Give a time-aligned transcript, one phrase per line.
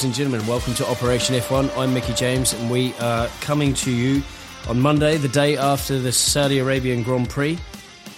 [0.00, 0.48] ladies and gentlemen.
[0.48, 1.76] Welcome to Operation F1.
[1.76, 4.22] I'm Mickey James, and we are coming to you
[4.66, 7.58] on Monday, the day after the Saudi Arabian Grand Prix.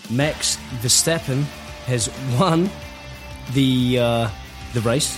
[0.09, 1.43] Max Verstappen
[1.87, 2.71] has won
[3.53, 4.31] the uh,
[4.75, 5.17] the race.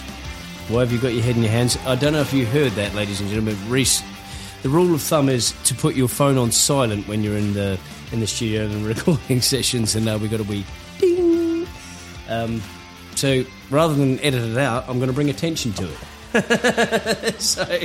[0.68, 1.76] Why have you got your head in your hands?
[1.84, 3.58] I don't know if you heard that, ladies and gentlemen.
[3.68, 4.02] Reese,
[4.62, 7.78] the rule of thumb is to put your phone on silent when you're in the
[8.10, 10.64] in the studio and recording sessions, and now we've got a wee
[10.98, 11.66] ding.
[12.30, 12.62] Um,
[13.16, 15.98] so rather than edit it out, I'm going to bring attention to it.
[17.38, 17.78] so,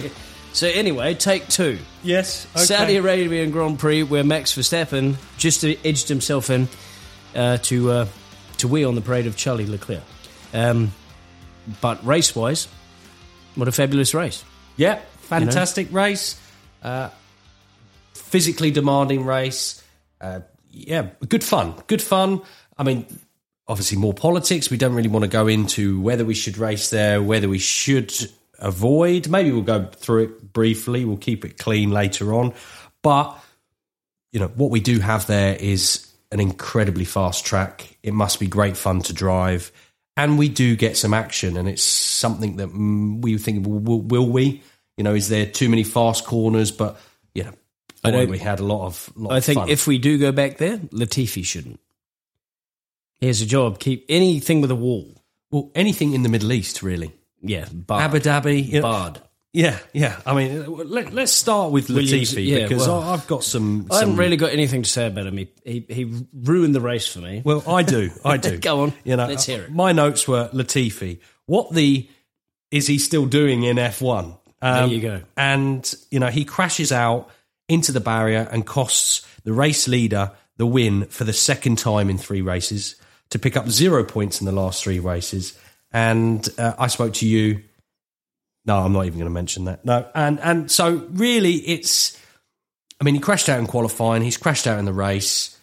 [0.54, 1.78] so anyway, take two.
[2.04, 2.48] Yes.
[2.56, 2.66] Okay.
[2.66, 6.68] Saudi Arabian Grand Prix, where Max Verstappen just edged himself in
[7.36, 8.08] uh, to uh,
[8.58, 10.04] to wee on the parade of Charlie Leclerc.
[10.54, 10.92] Um,
[11.82, 12.68] but race wise,
[13.56, 14.44] what a fabulous race!
[14.78, 16.40] Yeah, fantastic race.
[16.82, 17.10] Uh,
[18.14, 19.84] physically demanding race.
[20.20, 21.76] Uh, yeah, good fun.
[21.88, 22.42] Good fun.
[22.78, 23.06] I mean,
[23.68, 24.70] obviously more politics.
[24.70, 28.14] We don't really want to go into whether we should race there, whether we should
[28.62, 29.28] avoid.
[29.30, 31.06] Maybe we'll go through it briefly.
[31.06, 32.54] We'll keep it clean later on.
[33.02, 33.38] But
[34.32, 37.98] you know what we do have there is an incredibly fast track.
[38.04, 39.72] It must be great fun to drive,
[40.16, 41.58] and we do get some action.
[41.58, 44.62] And it's something that mm, we think will, will we?
[44.98, 46.72] You know, is there too many fast corners?
[46.72, 47.00] But
[47.34, 47.54] you know,
[48.04, 49.12] I don't- we had a lot of.
[49.16, 49.70] Lot I of think fun.
[49.70, 51.80] if we do go back there, Latifi shouldn't.
[53.20, 55.16] Here's a job: keep anything with a wall.
[55.52, 57.12] well, anything in the Middle East, really.
[57.42, 58.04] Yeah, barred.
[58.04, 59.22] Abu Dhabi, know, barred.
[59.52, 60.20] Yeah, yeah.
[60.28, 63.88] I mean, let, us start with Williams, Latifi yeah, because well, I've got some.
[63.90, 65.38] I haven't really got anything to say about him.
[65.38, 67.42] He, he, he ruined the race for me.
[67.44, 68.12] Well, I do.
[68.24, 68.58] I do.
[68.62, 68.94] Go on.
[69.04, 69.72] You know, Let's hear it.
[69.72, 71.20] My notes were Latifi.
[71.48, 72.08] What the
[72.70, 74.36] is he still doing in F one?
[74.62, 75.22] There um, you go.
[75.38, 77.30] And you know, he crashes out
[77.68, 82.18] into the barrier and costs the race leader the win for the second time in
[82.18, 82.96] three races
[83.30, 85.58] to pick up zero points in the last three races.
[85.92, 87.64] And uh, I spoke to you.
[88.66, 89.84] No, I'm not even going to mention that.
[89.86, 92.18] No, and and so really, it's.
[93.02, 94.22] I mean, he crashed out in qualifying.
[94.22, 95.58] He's crashed out in the race.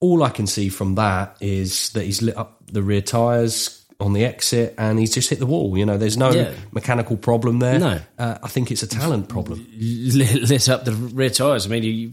[0.00, 4.14] All I can see from that is that he's lit up the rear tires on
[4.14, 5.76] the exit, and he's just hit the wall.
[5.76, 6.54] You know, there's no Yeah.
[6.72, 7.78] mechanical problem there.
[7.78, 8.00] No.
[8.18, 9.64] uh, I think it's a talent problem.
[9.78, 11.66] lit, up the rear tires.
[11.66, 12.12] I mean, you,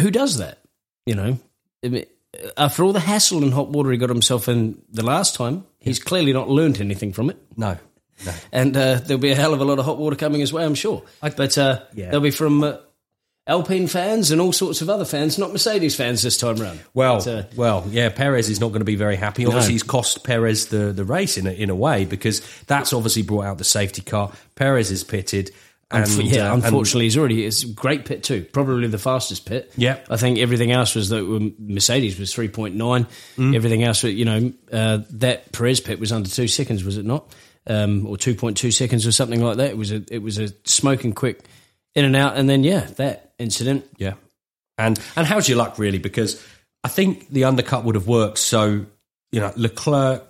[0.00, 0.58] who does that?
[1.06, 1.38] You know,
[1.84, 2.04] I mean,
[2.56, 5.98] after all the hassle and hot water he got himself in the last time, he's
[5.98, 7.36] clearly not learnt anything from it.
[7.56, 7.76] No,
[8.24, 8.32] no.
[8.52, 10.64] And uh, there'll be a hell of a lot of hot water coming his way,
[10.64, 11.02] I'm sure.
[11.20, 12.06] but uh, Yeah.
[12.06, 12.76] there'll be from uh,
[13.46, 16.78] Alpine fans and all sorts of other fans, not Mercedes fans this time round.
[16.94, 18.10] Well, But, uh, well, yeah.
[18.10, 19.44] Perez is not going to be very happy.
[19.46, 23.22] Obviously, he's cost Perez the, the race in a, in a way because that's obviously
[23.22, 24.30] brought out the safety car.
[24.54, 25.50] Perez is pitted,
[25.90, 28.44] and yeah, uh, unfortunately, he's already it's a great pit too.
[28.52, 29.72] Probably the fastest pit.
[29.76, 29.98] Yeah.
[30.08, 33.06] I think everything else was that Mercedes was three point nine.
[33.36, 33.56] Mm.
[33.56, 37.34] Everything else, you know, uh, that Perez pit was under two seconds, was it not?
[37.66, 39.70] Um, or two point two seconds or something like that.
[39.70, 41.44] It was a it was a smoking quick
[41.94, 43.84] in and out, and then yeah, that incident.
[43.98, 44.14] Yeah.
[44.78, 45.98] And and how's your luck really?
[45.98, 46.42] Because
[46.84, 48.38] I think the undercut would have worked.
[48.38, 48.86] So,
[49.32, 50.24] you know, Leclerc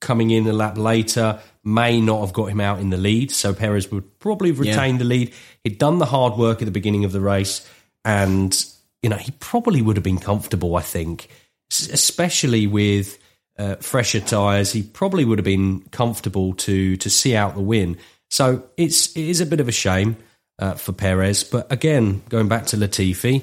[0.00, 3.30] coming in a lap later may not have got him out in the lead.
[3.30, 4.72] So Perez would probably have Yeah.
[4.72, 5.32] retained the lead.
[5.64, 7.66] He'd done the hard work at the beginning of the race
[8.04, 8.64] and
[9.02, 11.28] you know, he probably would have been comfortable, I think.
[11.72, 13.18] S- Especially with
[13.58, 17.96] uh, fresher tyres, he probably would have been comfortable to to see out the win.
[18.28, 20.16] So it's it is a bit of a shame
[20.58, 23.42] uh, for Perez, but again, going back to Latifi,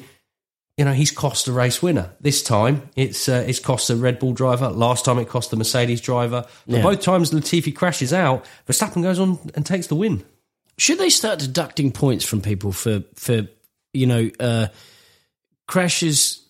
[0.77, 2.11] you know he's cost a race winner.
[2.21, 4.69] This time it's uh, it's cost a Red Bull driver.
[4.69, 6.45] Last time it cost the Mercedes driver.
[6.67, 6.83] But Yeah.
[6.83, 10.23] both times Latifi crashes out, Verstappen goes on and takes the win.
[10.77, 13.47] Should they start deducting points from people for for
[13.93, 14.67] you know uh,
[15.67, 16.43] crashes?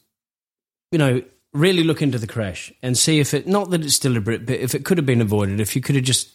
[0.92, 1.22] You know,
[1.54, 4.74] really look into the crash and see if it not that it's deliberate, but if
[4.76, 5.60] it could have been avoided.
[5.60, 6.30] If you could have just,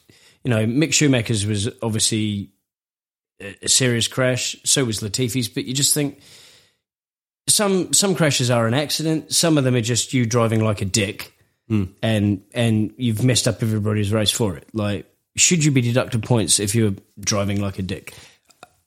[0.45, 2.51] you know, Mick Schumacher's was obviously
[3.41, 4.57] a a serious crash.
[4.65, 6.21] So was Latifi's, but you just think
[7.49, 9.33] some some crashes are an accident.
[9.33, 11.37] Some of them are just you driving like a dick,
[11.69, 11.85] hmm.
[12.03, 14.69] and and you've messed up everybody's race for it.
[14.73, 15.07] Like,
[15.37, 18.15] should you be deducted points if you're driving like a dick?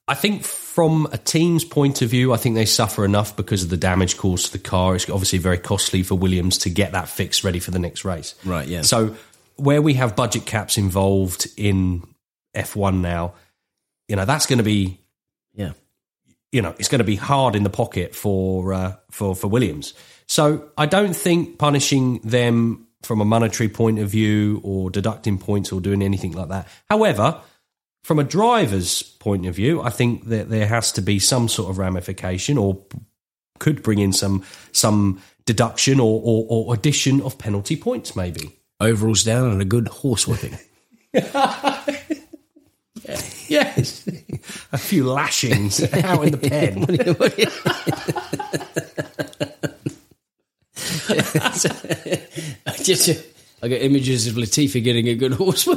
[0.07, 3.69] I think from a team's point of view, I think they suffer enough because of
[3.69, 4.95] the damage caused to the car.
[4.95, 8.35] It's obviously very costly for Williams to get that fixed ready for the next race.
[8.45, 8.81] Right, yeah.
[8.81, 9.15] So
[9.55, 12.03] where we have budget caps involved in
[12.55, 13.33] F1 now,
[14.07, 14.99] you know, that's going to be
[15.55, 15.71] Yeah.
[16.55, 19.93] You know it's going to be hard in the pocket for uh, for for Williams.
[20.25, 25.71] So I don't think punishing them from a monetary point of view or deducting points
[25.73, 26.67] or doing anything like that.
[26.89, 27.41] However,
[28.03, 31.69] from a driver's point of view, I think that there has to be some sort
[31.69, 32.81] of ramification or
[33.59, 38.57] could bring in some some deduction or, or, or addition of penalty points maybe.
[38.79, 40.57] Overalls down and a good horse whipping.
[43.47, 44.07] yes,
[44.71, 46.85] a few lashings out in the pen.
[52.83, 53.09] Just,
[53.61, 55.67] I got images of Latifi getting a good horse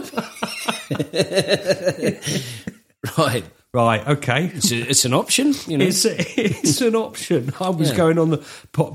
[3.18, 3.44] right.
[3.74, 4.46] Right, okay.
[4.54, 5.84] It's, a, it's, an option, you know.
[5.84, 7.52] It's, it's an option.
[7.60, 7.96] I was yeah.
[7.96, 8.38] going on the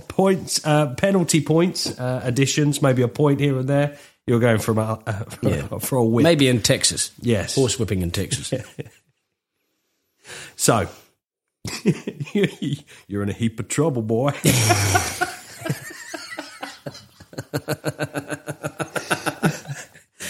[0.08, 3.98] points, uh, penalty points, uh, additions, maybe a point here and there.
[4.26, 5.68] You're going from a, uh, yeah.
[5.80, 6.24] for a whip.
[6.24, 7.12] Maybe in Texas.
[7.20, 7.56] Yes.
[7.56, 8.54] Horse whipping in Texas.
[10.56, 10.88] so,
[13.08, 14.32] you're in a heap of trouble, boy.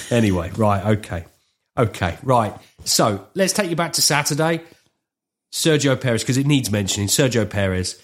[0.09, 1.25] anyway, right, okay.
[1.77, 2.53] Okay, right.
[2.83, 4.61] So let's take you back to Saturday.
[5.51, 7.07] Sergio Perez, because it needs mentioning.
[7.07, 8.01] Sergio Perez,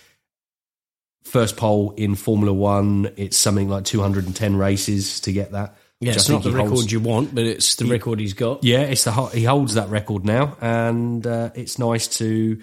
[1.24, 3.12] first pole in Formula One.
[3.18, 5.76] It's something like 210 races to get that.
[6.02, 6.92] Yeah, it's not the record holds.
[6.92, 8.64] you want, but it's the he, record he's got.
[8.64, 12.62] Yeah, it's the he holds that record now, and uh, it's nice to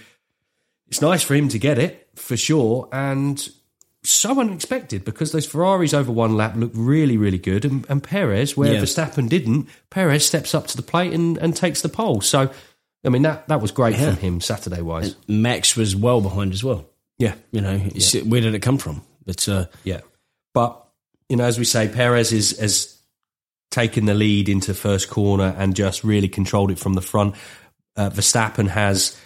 [0.88, 2.88] it's nice for him to get it for sure.
[2.92, 3.46] And
[4.02, 7.64] so unexpected because those Ferraris over one lap looked really, really good.
[7.64, 8.80] And, and Perez, where yeah.
[8.80, 12.20] Verstappen didn't, Perez steps up to the plate and, and takes the pole.
[12.20, 12.50] So,
[13.04, 14.06] I mean, that, that was great yeah.
[14.10, 15.16] from him Saturday wise.
[15.26, 16.86] Max was well behind as well.
[17.18, 17.34] Yeah.
[17.50, 18.22] You know, yeah.
[18.22, 19.02] where did it come from?
[19.24, 20.00] But, uh, yeah.
[20.54, 20.82] But,
[21.28, 22.95] you know, as we say, Perez is, has
[23.76, 27.34] taken the lead into first corner and just really controlled it from the front.
[27.94, 29.20] Uh, Verstappen has,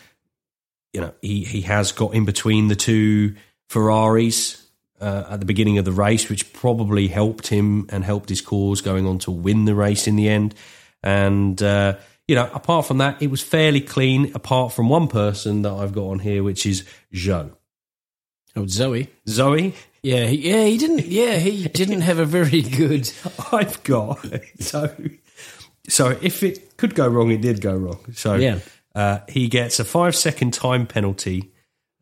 [0.93, 3.37] you know, he, he has got in between the two
[3.69, 4.67] Ferraris
[5.01, 8.81] uh, at the beginning of the race, which probably helped him and helped his cause
[8.81, 10.57] going on to win the race in the end.
[11.01, 15.63] And, uh, you know, apart from that, it was fairly clean, apart from one person
[15.63, 17.53] that I've got on here, which is Zhou.
[18.57, 19.07] Oh, Zoe.
[19.29, 19.75] Zoe?
[20.03, 21.07] Yeah, he, yeah, he didn't.
[21.07, 23.11] Yeah, he didn't have a very good.
[23.53, 24.25] I've got
[24.59, 24.95] so.
[25.89, 27.99] So if it could go wrong, it did go wrong.
[28.15, 28.61] So yeah,
[28.95, 31.53] uh, he gets a five second time penalty.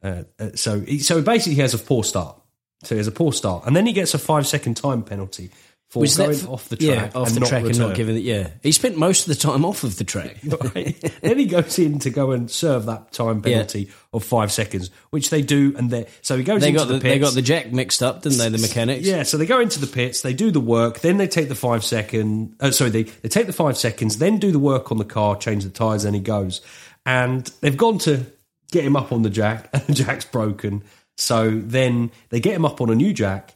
[0.03, 2.41] Uh, uh so so basically, he has a poor start.
[2.85, 5.51] So he has a poor start, and then he gets a five second time penalty
[5.88, 8.23] for was going for, off the track, yeah, off the track and not giving it.
[8.23, 10.37] Yeah, he spent most of the time off of the track.
[10.75, 11.00] right.
[11.23, 13.93] then he goes in to go and serve that time penalty yeah.
[14.12, 16.61] of five seconds, which they do, and they so he goes.
[16.61, 17.14] They into got the, the pits.
[17.14, 18.50] they got the jack mixed up, didn't they?
[18.50, 19.06] The mechanics.
[19.06, 21.55] Yeah, so they go into the pits, they do the work, then they take the
[21.55, 22.56] five second.
[22.61, 25.37] Uh, sorry, they they take the five seconds, then do the work on the car,
[25.37, 26.61] change the tires, then he goes,
[27.06, 28.26] and they've gone to
[28.70, 30.84] get him up on the jack, and the jack's broken.
[31.17, 33.55] So then they get him up on a new jack,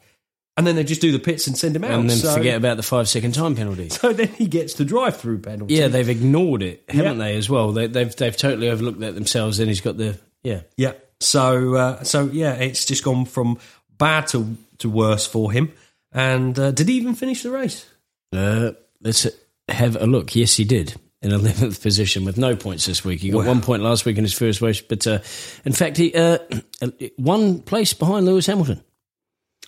[0.56, 1.93] and then they just do the pits and send him out.
[1.93, 3.88] And then so, forget about the five second time penalty.
[4.02, 5.75] So then he gets the drive through penalty.
[5.75, 7.25] Yeah, they've ignored it, haven't yeah.
[7.25, 7.37] they?
[7.37, 9.59] As well, they, have they've, they've totally overlooked that themselves.
[9.59, 10.92] Then he's got the yeah yeah.
[11.21, 13.59] So uh, so yeah, it's just gone from
[13.97, 15.73] bad to to worse for him.
[16.12, 17.87] And uh, did he even finish the race?
[18.32, 19.26] Uh, let's
[19.68, 20.35] have a look.
[20.35, 23.21] Yes, he did in 11th position with no points this week.
[23.21, 23.49] He got wow.
[23.49, 25.21] one point last week in his first race, but uh,
[25.64, 26.38] in fact, he uh,
[27.16, 28.82] one place behind Lewis Hamilton.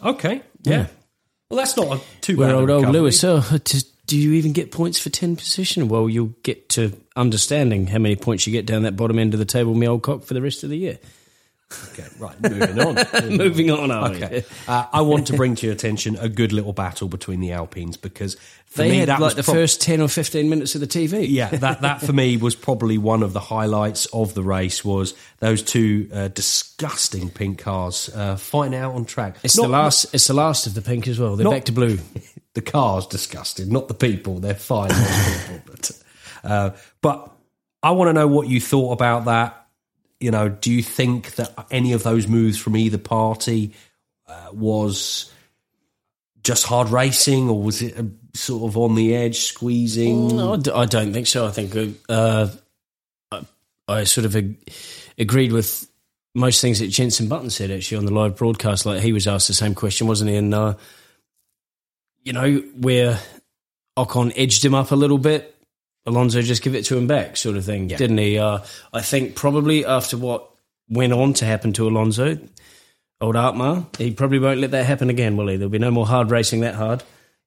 [0.02, 0.72] Okay, yeah.
[0.72, 0.86] yeah.
[1.50, 2.52] Well, that's not a too bad.
[2.52, 3.20] old, old Lewis.
[3.20, 3.42] So,
[4.06, 5.88] do you even get points for 10 position?
[5.88, 9.38] Well, you'll get to understanding how many points you get down that bottom end of
[9.38, 10.98] the table, me old cock, for the rest of the year.
[11.92, 12.94] Okay, right, moving on.
[12.94, 14.44] Moving, moving on, on okay.
[14.66, 17.96] Uh, I want to bring to your attention a good little battle between the Alpines
[17.96, 20.80] because for they me, had that like the prob- first 10 or 15 minutes of
[20.80, 21.26] the TV.
[21.28, 25.14] Yeah, that, that for me was probably one of the highlights of the race was
[25.38, 29.36] those two uh, disgusting pink cars uh, fighting out on track.
[29.42, 31.36] It's not, the last it's the last of the pink as well.
[31.36, 31.98] They're not, back to blue.
[32.54, 34.38] The car's disgusting, not the people.
[34.38, 34.90] They're fine.
[34.90, 35.90] people, but,
[36.44, 36.70] uh,
[37.02, 37.32] but
[37.82, 39.63] I want to know what you thought about that
[40.20, 43.72] you know, do you think that any of those moves from either party
[44.26, 45.32] uh, was
[46.42, 47.96] just hard racing, or was it
[48.34, 50.36] sort of on the edge, squeezing?
[50.36, 51.46] No, I don't think so.
[51.46, 52.48] I think uh,
[53.32, 53.44] I,
[53.88, 54.70] I, sort of ag-
[55.18, 55.88] agreed with
[56.34, 58.86] most things that Jensen Button said actually on the live broadcast.
[58.86, 60.36] Like he was asked the same question, wasn't he?
[60.36, 60.74] And uh,
[62.22, 63.18] you know where
[63.96, 65.53] Ocon edged him up a little bit
[66.06, 67.96] Alonso just give it to him back, sort of thing, yeah.
[67.96, 68.38] didn't he?
[68.38, 68.58] Uh,
[68.92, 70.50] I think probably after what
[70.88, 72.38] went on to happen to Alonso,
[73.20, 75.56] old Otmar, he probably won't let that happen again, will he?
[75.56, 77.02] There'll be no more hard racing that hard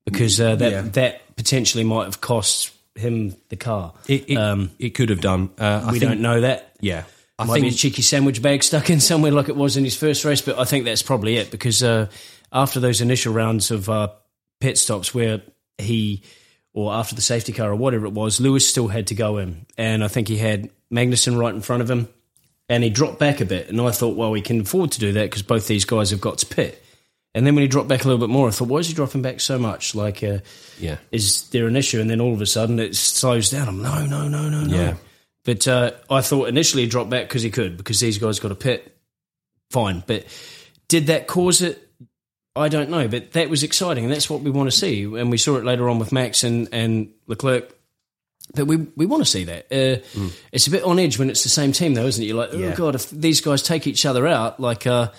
[0.06, 0.82] because uh, that yeah.
[0.82, 3.94] that potentially might have cost him the car.
[4.08, 5.52] It, it, um, it could have done.
[5.58, 6.76] Uh, we think, don't know that.
[6.80, 7.04] Yeah.
[7.40, 9.84] I might think, be a cheeky sandwich bag stuck in somewhere like it was in
[9.84, 12.08] his first race, but I think that's probably it because uh,
[12.52, 14.10] after those initial rounds of uh,
[14.60, 15.42] pit stops where
[15.78, 16.24] he
[16.77, 19.65] or after the safety car or whatever it was, Lewis still had to go in.
[19.79, 22.07] And I think he had Magnussen right in front of him
[22.69, 23.67] and he dropped back a bit.
[23.69, 26.22] And I thought, well, he can afford to do that because both these guys have
[26.22, 26.86] got to pit.
[27.34, 28.93] And then when he dropped back a little bit more, I thought, why is he
[28.93, 29.96] dropping back so much?
[29.96, 30.38] Like, uh,
[30.77, 32.00] yeah, is there an issue?
[32.00, 33.67] And then all of a sudden it slows down.
[33.67, 34.75] I'm no, no, no, no, no.
[34.75, 34.93] Yeah.
[35.46, 38.51] But uh, I thought initially he dropped back because he could, because these guys got
[38.51, 38.96] a pit.
[39.72, 40.03] Fine.
[40.05, 40.25] But
[40.89, 41.87] did that cause it?
[42.58, 43.08] I don't know.
[43.08, 44.06] But that was exciting.
[44.06, 45.04] And that's what we want to see.
[45.04, 47.74] And we saw it later on with Max and, and Leclerc.
[48.56, 49.66] But we, we want to see that.
[49.72, 50.34] Uh, mm.
[50.52, 52.28] It's a bit on edge when it's the same team, though, isn't it?
[52.28, 52.76] You're like, oh, yeah.
[52.76, 55.12] God, if these guys take each other out, like, uh,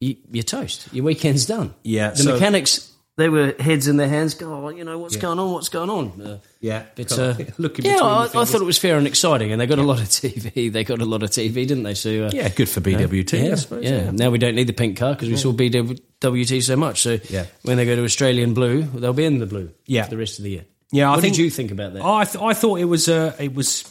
[0.00, 0.88] you, are toast.
[0.92, 1.74] Your weekend's done.
[1.82, 2.10] Yeah.
[2.10, 4.34] The so, mechanics they were heads in their hands.
[4.34, 5.20] Go, oh, you know what's yeah.
[5.20, 5.52] going on?
[5.52, 6.22] What's going on?
[6.22, 7.84] Uh, yeah, but uh, looking.
[7.84, 10.06] Yeah, I, I, thought it was fair and exciting, and they got a lot of
[10.06, 10.72] TV.
[10.80, 11.94] They got a lot of TV, didn't they?
[11.94, 13.44] So uh, yeah, good for BWT.
[13.44, 15.52] yeah, suppose, yeah, yeah, Now we don't need the pink car because we saw
[16.20, 17.02] BWT so much.
[17.02, 17.46] So yeah.
[17.62, 19.72] when they go to Australian blue, they'll be in the blue.
[19.86, 20.04] Yeah.
[20.04, 20.64] for the rest of the year.
[20.92, 22.04] Yeah, what I think, did you think about that?
[22.04, 23.84] I th- I thought it was uh, it was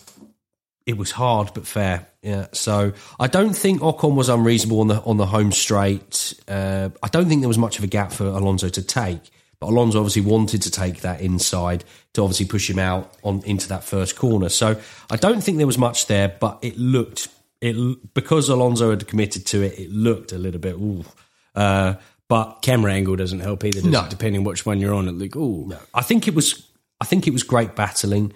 [0.86, 2.07] it was hard but fair.
[2.21, 6.33] Yeah, so I don't think Ocon was unreasonable on the on the home straight.
[6.48, 9.31] Uh, I don't think there was much of a gap for Alonso to take.
[9.59, 11.83] But Alonso obviously wanted to take that inside
[12.13, 14.48] to obviously push him out on into that first corner.
[14.48, 17.27] So I don't think there was much there, but it looked
[17.62, 19.77] it because Alonso had committed to it.
[19.77, 21.03] It looked a little bit ooh.
[21.55, 21.95] Uh,
[22.29, 23.81] but camera angle doesn't help either.
[23.89, 24.09] no, it?
[24.09, 25.67] depending which one you're on, it look ooh.
[25.67, 25.79] No.
[25.93, 26.65] I think it was.
[27.01, 28.33] I think it was great battling.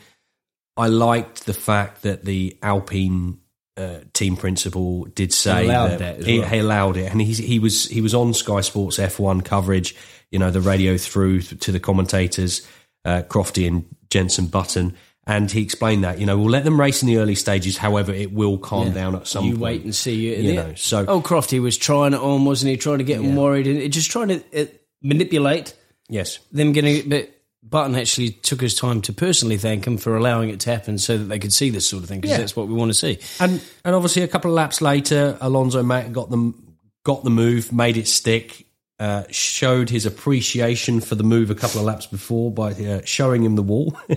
[0.76, 3.38] I liked the fact that the Alpine
[3.78, 6.50] uh, team principal did say that, that he, well.
[6.50, 9.96] he, allowed it, and he he was he was on Sky Sports F1 coverage,
[10.32, 12.68] you know, the radio through to the commentators,
[13.06, 14.96] uh, Crofty and Jensen Button.
[15.26, 17.78] And he explained that, you know, we'll let them race in the early stages.
[17.78, 18.94] However, it will calm yeah.
[18.94, 19.60] down at some you point.
[19.60, 20.16] You wait and see.
[20.16, 22.78] You, you know, so oh, Crofty was trying it on, wasn't he?
[22.78, 23.28] Trying to get yeah.
[23.28, 24.66] them worried and just trying to uh,
[25.02, 25.76] manipulate.
[26.10, 27.08] Yes, them getting.
[27.08, 27.32] But
[27.64, 31.18] Button actually took his time to personally thank him for allowing it to happen, so
[31.18, 32.20] that they could see this sort of thing.
[32.20, 32.40] Because yeah.
[32.40, 33.20] that's what we want to see.
[33.40, 37.96] And and obviously, a couple of laps later, Alonso got them got the move, made
[37.96, 38.66] it stick.
[39.00, 43.44] Uh, showed his appreciation for the move a couple of laps before by uh, showing
[43.44, 43.98] him the wall.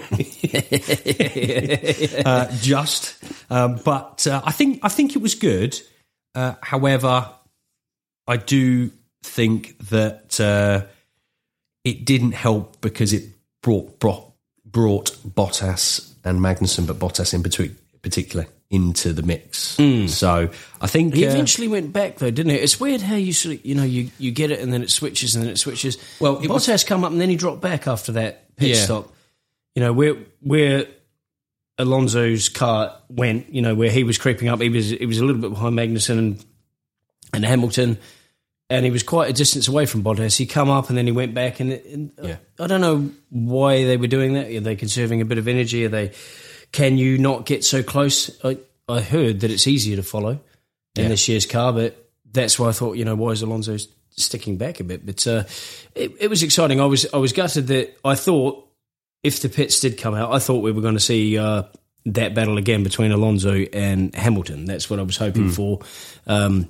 [2.24, 3.16] uh, just,
[3.50, 5.80] um, but uh, I think I think it was good.
[6.34, 7.30] Uh, however,
[8.28, 8.90] I do
[9.22, 10.86] think that uh,
[11.84, 13.24] it didn't help because it
[13.62, 14.32] brought brought,
[14.64, 19.76] brought Bottas and Magnussen, but Bottas in between, particular, into the mix.
[19.76, 20.08] Mm.
[20.08, 22.58] So I think he uh, eventually went back though, didn't he?
[22.58, 24.90] It's weird how you sort of, you know you, you get it and then it
[24.90, 25.98] switches and then it switches.
[26.20, 28.84] Well, it Bottas was, come up and then he dropped back after that pit yeah.
[28.84, 29.12] stop.
[29.74, 30.86] You know where where
[31.78, 35.24] Alonso's car went, you know where he was creeping up, he was he was a
[35.24, 36.44] little bit behind Magnussen and
[37.32, 37.98] and Hamilton.
[38.68, 40.36] And he was quite a distance away from Bottas.
[40.36, 42.36] He come up and then he went back, and, and yeah.
[42.58, 44.50] I don't know why they were doing that.
[44.50, 45.84] Are they conserving a bit of energy?
[45.84, 46.10] Are they
[46.72, 48.30] can you not get so close?
[48.44, 48.58] I,
[48.88, 50.40] I heard that it's easier to follow
[50.96, 51.08] in yeah.
[51.08, 53.76] this year's car, but that's why I thought, you know, why is Alonso
[54.10, 55.04] sticking back a bit?
[55.04, 55.44] But uh,
[55.94, 56.80] it, it was exciting.
[56.80, 58.66] I was I was gutted that I thought
[59.22, 61.64] if the pits did come out, I thought we were going to see uh,
[62.06, 64.64] that battle again between Alonso and Hamilton.
[64.64, 65.54] That's what I was hoping mm.
[65.54, 65.80] for.
[66.26, 66.68] Um,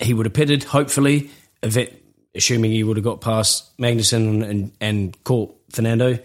[0.00, 1.30] he would have pitted, hopefully,
[1.62, 6.18] it, assuming he would have got past Magnussen and, and caught Fernando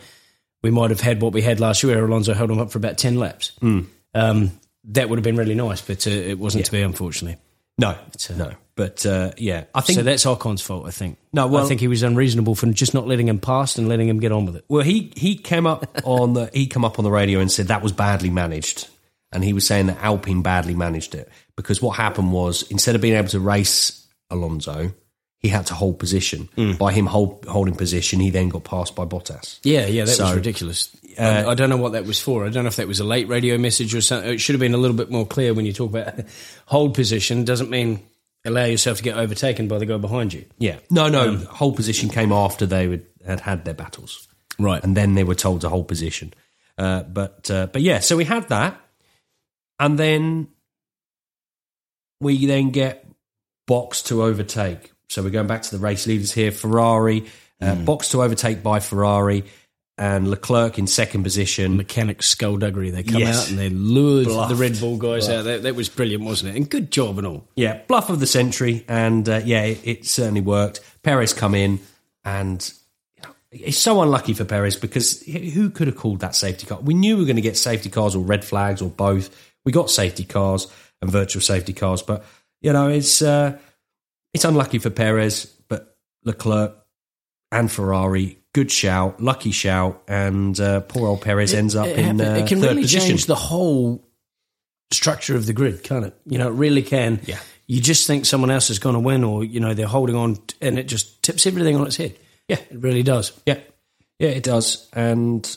[0.64, 2.78] we might have had what we had last year, where Alonso held him up for
[2.78, 3.52] about 10 laps.
[3.62, 3.86] Mm.
[4.16, 4.52] Um,
[4.86, 6.66] that would have been really nice, but uh, it wasn't yeah.
[6.66, 7.40] to be, unfortunately.
[7.78, 8.52] No, but, uh, no.
[8.76, 10.04] But uh, yeah, I think so.
[10.04, 11.18] That's Ocon's fault, I think.
[11.32, 14.10] No, well, I think he was unreasonable for just not letting him pass and letting
[14.10, 14.66] him get on with it.
[14.68, 17.68] Well, he he came up on the he come up on the radio and said
[17.68, 18.88] that was badly managed,
[19.32, 23.02] and he was saying that Alpine badly managed it because what happened was instead of
[23.02, 24.92] being able to race Alonso,
[25.44, 26.48] he had to hold position.
[26.58, 26.78] Mm.
[26.78, 29.60] By him hold, holding position, he then got passed by Bottas.
[29.64, 30.90] Yeah, yeah, that so, was ridiculous.
[31.20, 32.46] Uh, I don't know what that was for.
[32.46, 34.32] I don't know if that was a late radio message or something.
[34.32, 36.26] It should have been a little bit more clear when you talk about
[36.66, 37.44] hold position.
[37.44, 38.02] Doesn't mean
[38.46, 40.46] allow yourself to get overtaken by the guy behind you.
[40.58, 41.30] Yeah, no, no.
[41.30, 44.82] Um, hold position came after they would, had had their battles, right?
[44.82, 46.34] And then they were told to hold position.
[46.78, 48.80] Uh, but uh, but yeah, so we had that,
[49.78, 50.48] and then
[52.22, 53.06] we then get
[53.68, 56.52] box to overtake so we're going back to the race leaders here.
[56.52, 57.26] Ferrari,
[57.62, 57.86] uh, mm.
[57.86, 59.44] box to overtake by Ferrari,
[59.98, 61.78] and Leclerc in second position.
[61.78, 62.90] Mechanic skullduggery.
[62.90, 63.44] They come yes.
[63.44, 64.50] out and they lured Bluffed.
[64.50, 65.40] the Red Bull guys Bluffed.
[65.40, 65.44] out.
[65.44, 66.58] That, that, was brilliant, wasn't it?
[66.58, 67.48] And good job and all.
[67.56, 70.80] Yeah, bluff of the century, and uh, yeah, it, it, certainly worked.
[71.04, 71.80] Perez come in,
[72.26, 72.74] and
[73.52, 76.80] it's so unlucky for Perez because who could have called that safety car?
[76.82, 79.30] We knew we were going to get safety cars or red flags or both.
[79.64, 80.68] We got safety cars
[81.02, 82.26] and virtual safety cars, but
[82.62, 83.22] you know it's.
[83.22, 83.60] Uh,
[84.34, 86.76] it's unlucky for Perez, but Leclerc
[87.52, 92.00] and Ferrari, good shout, lucky shout, and uh, poor old Perez it, ends up it,
[92.00, 93.10] in uh, It can third really position.
[93.10, 94.08] change the whole
[94.92, 96.16] structure of the grid, can't it?
[96.26, 97.20] You know, it really can.
[97.26, 97.40] Yeah.
[97.68, 100.38] You just think someone else is going to win, or you know they're holding on,
[100.62, 102.16] and it just tips everything on its head.
[102.48, 103.32] Yeah, it really does.
[103.46, 103.60] Yeah,
[104.20, 104.90] yeah, it does.
[104.92, 105.56] And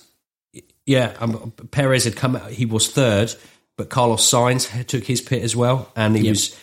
[0.87, 2.37] yeah, um, Perez had come.
[2.37, 3.35] Out; he was third,
[3.77, 6.31] but Carlos Sainz took his pit as well, and he Yep.
[6.31, 6.57] was.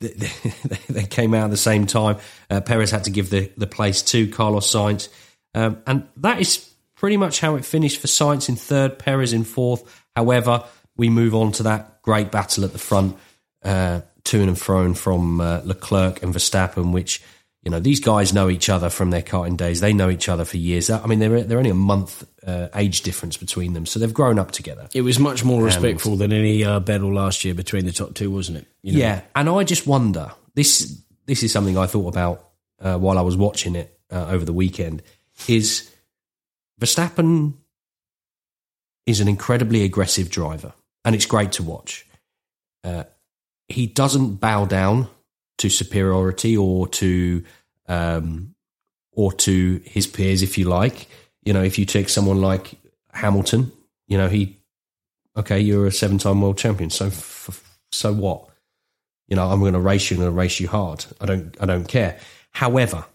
[0.88, 2.18] They came out at the same time.
[2.50, 5.08] Uh, Perez had to give the, the place to Carlos Sainz,
[5.54, 9.44] um, and that is pretty much how it finished for Sainz in third, Perez in
[9.44, 10.04] fourth.
[10.14, 10.64] However,
[10.96, 13.16] we move on to that great battle at the front,
[13.64, 17.22] uh, to and fro from uh, Leclerc and Verstappen, which
[17.62, 19.80] you know these guys know each other from their karting days.
[19.80, 20.90] They know each other for years.
[20.90, 24.38] I mean, they're they're only a month uh, age difference between them, so they've grown
[24.38, 24.88] up together.
[24.94, 28.30] It was much more respectful than any uh, battle last year between the top two,
[28.30, 28.66] wasn't it?
[28.82, 28.98] You know?
[29.00, 31.02] Yeah, and I just wonder this.
[31.26, 32.50] This is something I thought about
[32.80, 35.02] uh, while I was watching it uh, over the weekend.
[35.48, 35.90] Is
[36.80, 37.54] Verstappen
[39.06, 40.72] is an incredibly aggressive driver,
[41.04, 42.06] and it's great to watch.
[42.84, 43.04] Uh,
[43.68, 45.08] he doesn't bow down
[45.58, 47.42] to superiority or to
[47.88, 48.54] um,
[49.12, 51.08] or to his peers, if you like.
[51.46, 52.74] You know, if you take someone like
[53.12, 53.72] Hamilton,
[54.06, 54.58] you know he
[55.36, 56.90] okay, you're a seven-time world champion.
[56.90, 58.48] So f- so what?
[59.28, 60.16] You know, I'm going to race you.
[60.16, 61.06] I'm going to race you hard.
[61.20, 61.56] I don't.
[61.60, 62.18] I don't care.
[62.50, 63.06] However,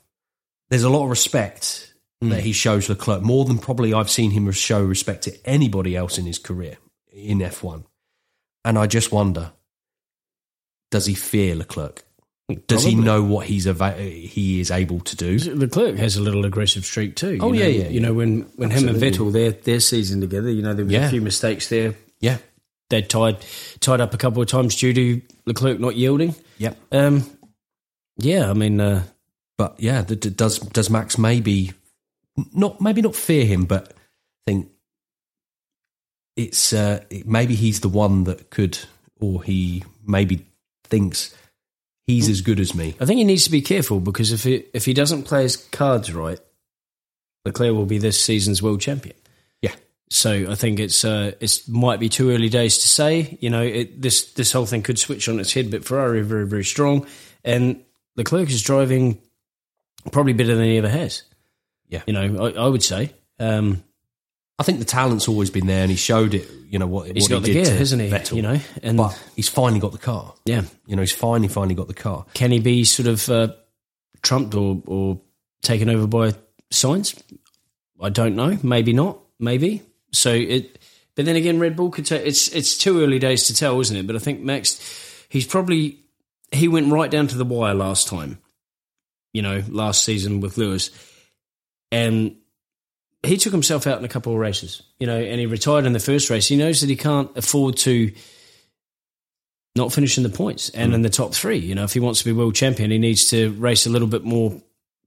[0.70, 2.30] there's a lot of respect hmm.
[2.30, 6.18] that he shows Leclerc more than probably I've seen him show respect to anybody else
[6.18, 6.78] in his career
[7.12, 7.84] in F1.
[8.64, 9.52] And I just wonder,
[10.92, 12.04] does he fear Leclerc?
[12.68, 15.38] Does he know what he's ava- he is able to do?
[15.56, 17.36] Leclerc has a little aggressive streak too.
[17.36, 17.60] you Oh, know?
[17.60, 18.98] yeah, yeah, You know when when him and.
[18.98, 21.08] Vettel their their season together, you know there were Yeah.
[21.08, 21.96] a few mistakes there.
[22.20, 22.38] Yeah.
[22.90, 23.38] They tied
[23.80, 26.36] tied up a couple of times due to Leclerc not yielding.
[26.58, 26.78] Yep.
[26.92, 27.24] Um,
[28.18, 29.04] yeah, I mean, uh,
[29.58, 31.72] But yeah, th- th- does does Max maybe
[32.54, 33.94] not maybe not fear him, but
[34.46, 34.70] think
[36.36, 38.78] it's uh, maybe he's the one that could,
[39.20, 40.46] or he maybe
[40.86, 41.34] thinks
[42.12, 42.96] he's as good as me.
[43.00, 45.56] I think he needs to be careful because if he, if he doesn't play his
[45.56, 46.40] cards right,
[47.46, 49.16] Leclerc will be this season's world champion.
[49.62, 49.76] Yeah,
[50.10, 53.38] So I think it's uh, it's might be too early days to say.
[53.42, 55.72] You know, it, this this whole thing could switch on its head.
[55.72, 57.08] But Ferrari are very very strong,
[57.44, 57.84] and
[58.16, 59.20] Leclerc is driving
[60.12, 61.24] probably better than he ever has.
[61.88, 62.02] Yeah.
[62.08, 63.14] you know, I, I would say.
[63.40, 63.84] Um,
[64.62, 66.48] I think the talent's always been there, and he showed it.
[66.70, 68.10] You know what, he's what got he the gear, hasn't he?
[68.12, 68.36] Vettel.
[68.36, 70.36] You know, and but he's finally got the car.
[70.46, 72.28] yeah, You know, he's finally finally got the car.
[72.36, 73.54] can he be sort of uh,
[74.22, 75.20] trumped or or
[75.64, 76.36] taken over by
[76.72, 77.20] Sainz?
[78.00, 78.56] I don't know.
[78.62, 79.18] Maybe not.
[79.40, 79.82] Maybe.
[80.12, 80.78] So it.
[81.16, 82.24] But then again, Red Bull could take.
[82.28, 84.06] It's it's too early days to tell, isn't it?
[84.06, 84.80] But I think Max,
[85.28, 85.98] he's probably
[86.52, 88.38] he went right down to the wire last time.
[89.34, 90.92] You know, last season with Lewis,
[91.92, 92.36] and
[93.24, 94.82] he took himself out in a couple of races.
[95.00, 96.48] You know, and he retired in the first race.
[96.48, 98.12] He knows that he can't afford to
[99.76, 101.58] not finish in the points and in the top three.
[101.58, 104.08] You know, if he wants to be world champion, he needs to race a little
[104.08, 104.62] bit more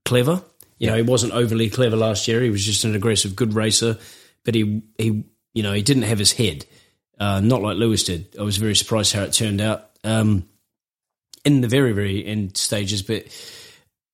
[0.05, 0.41] clever.
[0.77, 2.41] You know, he wasn't overly clever last year.
[2.41, 3.97] He was just an aggressive, good racer,
[4.43, 5.23] but he he
[5.53, 6.65] you know he didn't have his head,
[7.19, 8.35] uh, not like Lewis did.
[8.39, 10.49] I was very surprised how it turned out um,
[11.45, 13.25] in the very very end stages, but.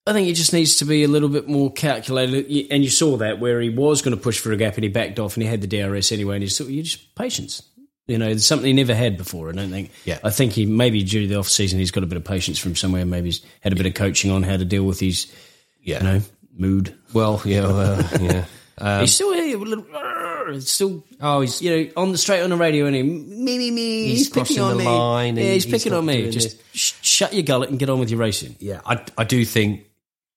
[0.06, 3.16] I think he just needs to be a little bit more calculated, and you saw
[3.18, 5.42] that where he was going to push for a gap and he backed off, and
[5.44, 7.62] he had the DRS anyway, and he just you just patience.
[8.08, 9.48] You know, it's something he never had before.
[9.48, 9.92] I don't think.
[10.04, 10.18] Yeah.
[10.24, 12.58] I think he maybe due to the off season, he's got a bit of patience
[12.58, 13.06] from somewhere.
[13.06, 15.32] Maybe he's had a bit of coaching on how to deal with his,
[15.80, 15.98] Yeah.
[15.98, 16.20] you know,
[16.56, 16.96] mood.
[17.12, 18.44] Well, yeah, uh, yeah.
[18.78, 21.04] Um, he's still here, a little, still.
[21.20, 24.08] oh, he's You know, on the straight on the radio, and he me me me.
[24.08, 24.84] He's He's, picking on me.
[24.84, 26.30] line Yeah, he's he's picking on me.
[26.30, 28.56] Just sh- shut your gullet and get on with your racing.
[28.58, 28.80] yeah.
[28.84, 29.84] I I do think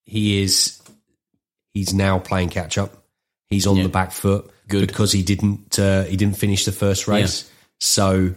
[0.05, 0.79] he is.
[1.73, 3.03] He's now playing catch up.
[3.49, 3.83] He's on Yeah.
[3.83, 4.87] the back foot Good.
[4.87, 7.49] because he didn't uh, he didn't finish the first race.
[7.79, 8.33] So,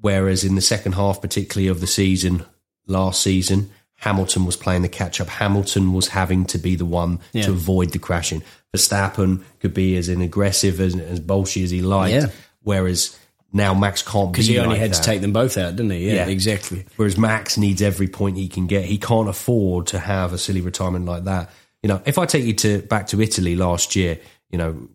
[0.00, 2.44] whereas in the second half, particularly of the season
[2.86, 5.28] last season, Hamilton was playing the catch up.
[5.28, 7.44] Hamilton was having to be the one Yeah.
[7.46, 8.42] to avoid the crashing.
[8.74, 12.14] Verstappen could be as aggressive as as bolshy as he liked.
[12.14, 12.30] Yeah.
[12.62, 13.16] Whereas
[13.52, 14.96] now Max can't Because be he only like had that.
[14.96, 16.08] to take them both out, didn't he?
[16.08, 16.26] Yeah, Yeah.
[16.26, 16.84] exactly.
[16.96, 18.84] Whereas Max needs every point he can get.
[18.84, 21.50] He can't afford to have a silly retirement like that.
[21.82, 24.18] You know, if I take you to back to Italy last year,
[24.50, 24.88] you know,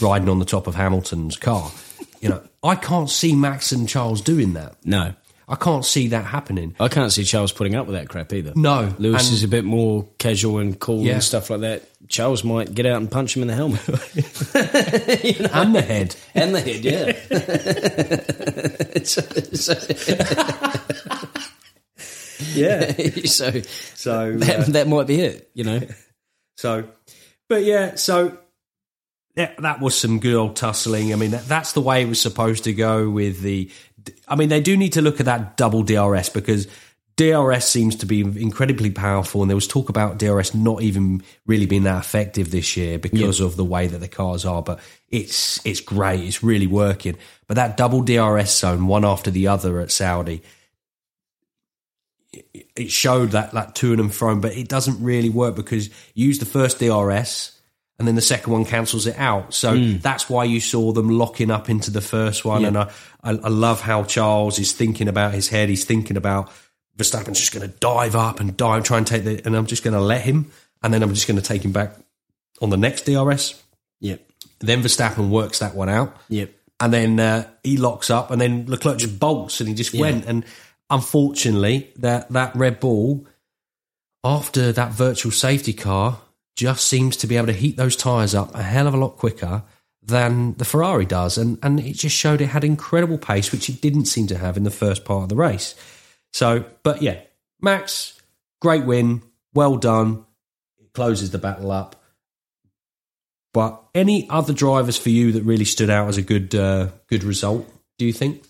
[0.00, 1.70] riding on the top of Hamilton's car,
[2.20, 4.76] you know, I can't see Max and Charles doing that.
[4.84, 5.14] No,
[5.50, 6.76] I can't see that happening.
[6.78, 8.52] I can't see Charles putting up with that crap either.
[8.54, 11.14] No, Lewis and- is a bit more casual and cool Yeah.
[11.14, 11.82] and stuff like that.
[12.08, 13.86] Charles might get out and punch him in the helmet
[15.52, 16.14] and the head.
[16.34, 16.84] and the head.
[16.84, 17.12] Yeah.
[19.04, 19.20] so,
[19.56, 19.74] so-
[22.54, 22.92] yeah.
[23.26, 23.50] so
[23.94, 25.50] So, that, uh, that might be it.
[25.54, 25.80] You know.
[26.56, 26.84] So,
[27.48, 28.38] but yeah, so
[29.36, 31.12] that was some good old tussling.
[31.12, 33.70] I mean, that, that's the way it was supposed to go with the.
[34.28, 36.66] I mean, they do need to look at that double DRS because
[37.16, 41.66] DRS seems to be incredibly powerful, and there was talk about DRS not even really
[41.66, 44.62] being that effective this year because of the way that the cars are.
[44.62, 47.18] But it's it's great, it's really working.
[47.46, 50.42] But that double DRS zone, one after the other at Saudi,
[52.32, 56.38] it showed that that to and fro, but it doesn't really work because you use
[56.38, 57.59] the first DRS
[58.00, 59.52] and then the second one cancels it out.
[59.52, 60.00] So mm.
[60.00, 62.62] that's why you saw them locking up into the first one.
[62.62, 62.68] Yeah.
[62.68, 62.90] And I,
[63.22, 65.68] I, I, love how Charles is thinking about his head.
[65.68, 66.50] He's thinking about
[66.96, 69.84] Verstappen's just going to dive up and dive, try and take the, and I'm just
[69.84, 70.50] going to let him,
[70.82, 71.94] and then I'm just going to take him back
[72.62, 73.62] on the next DRS.
[74.00, 74.26] Yep.
[74.60, 76.16] Then Verstappen works that one out.
[76.30, 76.54] Yep.
[76.80, 80.00] And then uh, he locks up, and then Leclerc just bolts, and he just yeah.
[80.00, 80.24] went.
[80.24, 80.46] And
[80.88, 83.26] unfortunately, that that Red Bull,
[84.24, 86.18] after that virtual safety car,
[86.56, 89.16] just seems to be able to heat those tyres up a hell of a lot
[89.16, 89.62] quicker
[90.02, 91.38] than the Ferrari does.
[91.38, 94.56] And, and it just showed it had incredible pace, which it didn't seem to have
[94.56, 95.74] in the first part of the race.
[96.32, 97.20] So, but yeah,
[97.60, 98.20] Max,
[98.60, 99.22] great win,
[99.54, 100.24] well done.
[100.78, 101.96] It closes the battle up.
[103.52, 107.24] But any other drivers for you that really stood out as a good uh, good
[107.24, 107.68] result?
[107.98, 108.44] Do you think?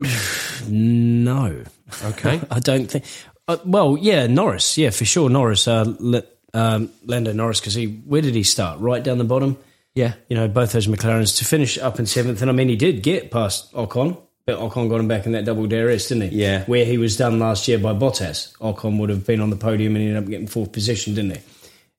[0.66, 1.62] No.
[2.02, 2.40] Okay.
[2.50, 3.04] I don't think.
[3.46, 4.78] Uh, well, yeah, Norris.
[4.78, 5.68] Yeah, for sure, Norris.
[5.68, 6.22] Uh,
[6.54, 8.80] um, Lando Norris, because he where did he start?
[8.80, 9.58] Right down the bottom.
[9.94, 12.76] Yeah, you know both those McLarens to finish up in seventh, and I mean he
[12.76, 16.38] did get past Ocon, but Ocon got him back in that double DRS, didn't he?
[16.38, 18.56] Yeah, where he was done last year by Bottas.
[18.58, 21.42] Ocon would have been on the podium and ended up getting fourth position, didn't he?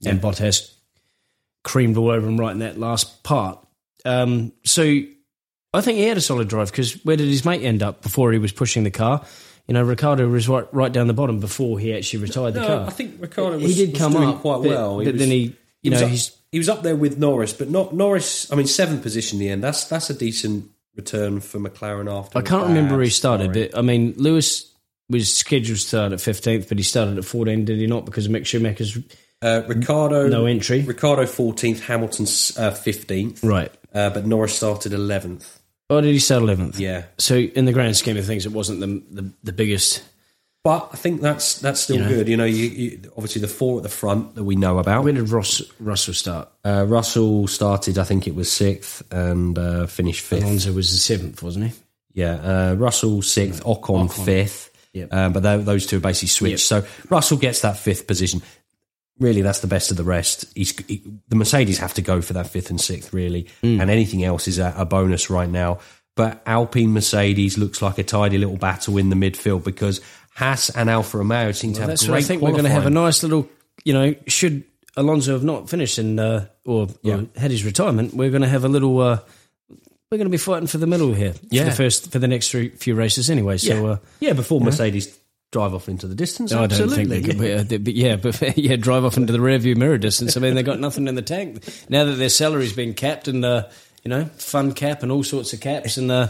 [0.01, 0.12] Yeah.
[0.12, 0.73] And Bottas
[1.63, 3.60] creamed all over him right in that last part.
[4.03, 4.84] Um, so
[5.73, 8.31] I think he had a solid drive because where did his mate end up before
[8.31, 9.25] he was pushing the car?
[9.67, 12.67] You know, Ricciardo was right, right down the bottom before he actually retired the no,
[12.67, 12.88] car.
[12.88, 14.99] I think Ricciardo was, he did come up quite but, well.
[14.99, 17.51] He was, then he, you he know, up, he's he was up there with Norris,
[17.51, 18.51] but not Norris.
[18.51, 19.63] I mean, seventh position in the end.
[19.63, 22.38] That's that's a decent return for McLaren after.
[22.38, 24.71] I can't remember where he started, but I mean, Lewis
[25.10, 28.06] was scheduled to start at fifteenth, but he started at fourteen, did he not?
[28.06, 28.97] Because of Mick Schumacher's
[29.41, 30.82] uh, Ricciardo no entry.
[30.82, 33.71] Ricciardo fourteenth, Hamilton's uh, fifteenth, right?
[33.93, 35.60] Uh, but Norris started eleventh.
[35.89, 36.80] Oh, did he start eleventh?
[36.80, 37.04] Yeah.
[37.17, 40.04] So in the grand scheme of things, it wasn't the the, the biggest.
[40.63, 42.28] But I think that's that's still you know, good.
[42.28, 45.04] You know, you, you, obviously the four at the front that we know about.
[45.04, 46.50] When did Ross, Russell start?
[46.63, 50.43] Uh, Russell started, I think it was sixth, and uh, finished fifth.
[50.43, 51.74] Alonso was the seventh, wasn't he?
[52.13, 54.26] Yeah, uh, Russell sixth, Ocon, Ocon.
[54.26, 54.71] fifth.
[54.93, 55.13] Yep.
[55.13, 56.65] Um, but those two are basically switched.
[56.65, 58.41] So Russell gets that fifth position
[59.19, 60.45] really that's the best of the rest.
[60.56, 63.82] He's, he, the Mercedes have to go for that fifth and sixth, really, mm.
[63.82, 65.80] and anything else is a, a, bonus right now.
[66.15, 70.01] But Alpine Mercedes looks like a tidy little battle in the midfield because
[70.34, 72.10] Haas and Alfa Romeo seem well, to have great.
[72.10, 72.41] I think qualifying.
[72.41, 73.49] we're going to have a nice little,
[73.84, 74.63] you know, should
[74.97, 77.15] Alonso have not finished and uh, or, yeah.
[77.15, 78.99] or, had his retirement, we're going to have a little.
[78.99, 79.19] Uh,
[80.12, 81.63] we're going to be fighting for the middle here yeah.
[81.63, 83.58] for the first for the next few races anyway.
[83.58, 85.17] So yeah, uh, yeah before Mercedes
[85.56, 86.52] drive off into the distance.
[86.52, 87.39] No, I don't think could.
[87.39, 90.36] Be, but yeah, but yeah, drive off into the rearview mirror distance.
[90.36, 93.46] I mean, they've got nothing in the tank now that their salary's been capped and
[93.46, 93.70] uh,
[94.04, 96.28] you know fund cap and all sorts of caps and uh,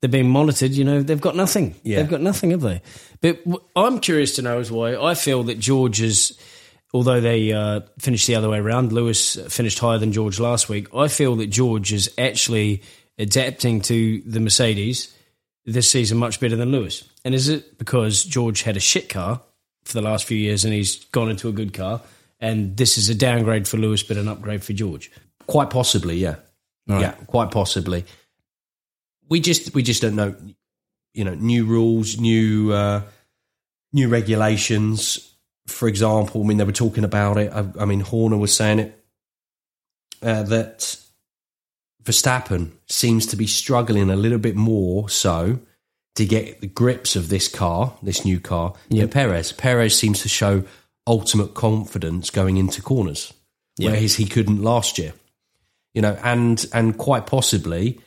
[0.00, 0.70] they're being monitored.
[0.70, 1.74] You know, they've got nothing.
[1.82, 1.96] Yeah.
[1.96, 2.82] They've got nothing, have they?
[3.20, 3.40] But
[3.74, 6.38] I'm curious to know is why I feel that George is.
[6.94, 10.94] Although they uh, finished the other way around, Lewis finished higher than George last week.
[10.94, 12.82] I feel that George is actually
[13.18, 15.12] adapting to the Mercedes
[15.64, 17.04] this season much better than Lewis.
[17.24, 19.40] And is it because George had a shit car
[19.84, 22.00] for the last few years and he's gone into a good car,
[22.40, 25.10] and this is a downgrade for Lewis but an upgrade for George?
[25.46, 26.36] Quite possibly, yeah,
[26.86, 27.00] right.
[27.00, 28.04] yeah, quite possibly.
[29.28, 30.34] We just we just don't know,
[31.14, 33.02] you know, new rules, new uh,
[33.92, 35.28] new regulations.
[35.68, 37.52] For example, I mean, they were talking about it.
[37.52, 39.04] I, I mean, Horner was saying it
[40.22, 41.01] uh, that
[42.04, 45.60] Verstappen seems to be struggling a little bit more so
[46.14, 49.00] to get the grips of this car, this new car, yep.
[49.00, 49.52] than Perez.
[49.52, 50.64] Perez seems to show
[51.06, 53.32] ultimate confidence going into corners,
[53.78, 53.92] yep.
[53.92, 55.12] whereas he couldn't last year.
[55.94, 58.00] You know, and and quite possibly,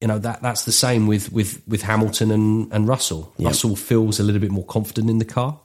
[0.00, 3.32] you know that that's the same with with with Hamilton and and Russell.
[3.38, 3.46] Yep.
[3.46, 5.60] Russell feels a little bit more confident in the car.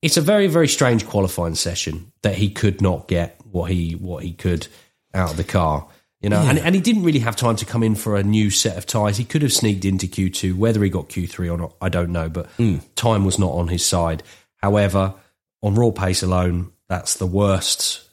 [0.00, 4.24] It's a very very strange qualifying session that he could not get what he what
[4.24, 4.66] he could
[5.14, 5.86] out of the car.
[6.22, 6.50] You know, yeah.
[6.50, 8.86] and, and he didn't really have time to come in for a new set of
[8.86, 9.16] tyres.
[9.16, 10.54] He could have sneaked into Q2.
[10.54, 12.28] Whether he got Q3 or not, I don't know.
[12.28, 12.80] But mm.
[12.94, 14.22] time was not on his side.
[14.58, 15.14] However,
[15.62, 18.08] on raw pace alone, that's the worst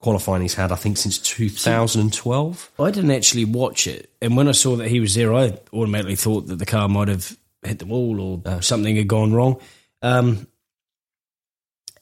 [0.00, 2.70] qualifying he's had, I think, since 2012.
[2.78, 4.12] I didn't actually watch it.
[4.20, 7.08] And when I saw that he was there, I automatically thought that the car might
[7.08, 9.60] have hit the wall or uh, something had gone wrong.
[10.02, 10.46] Um,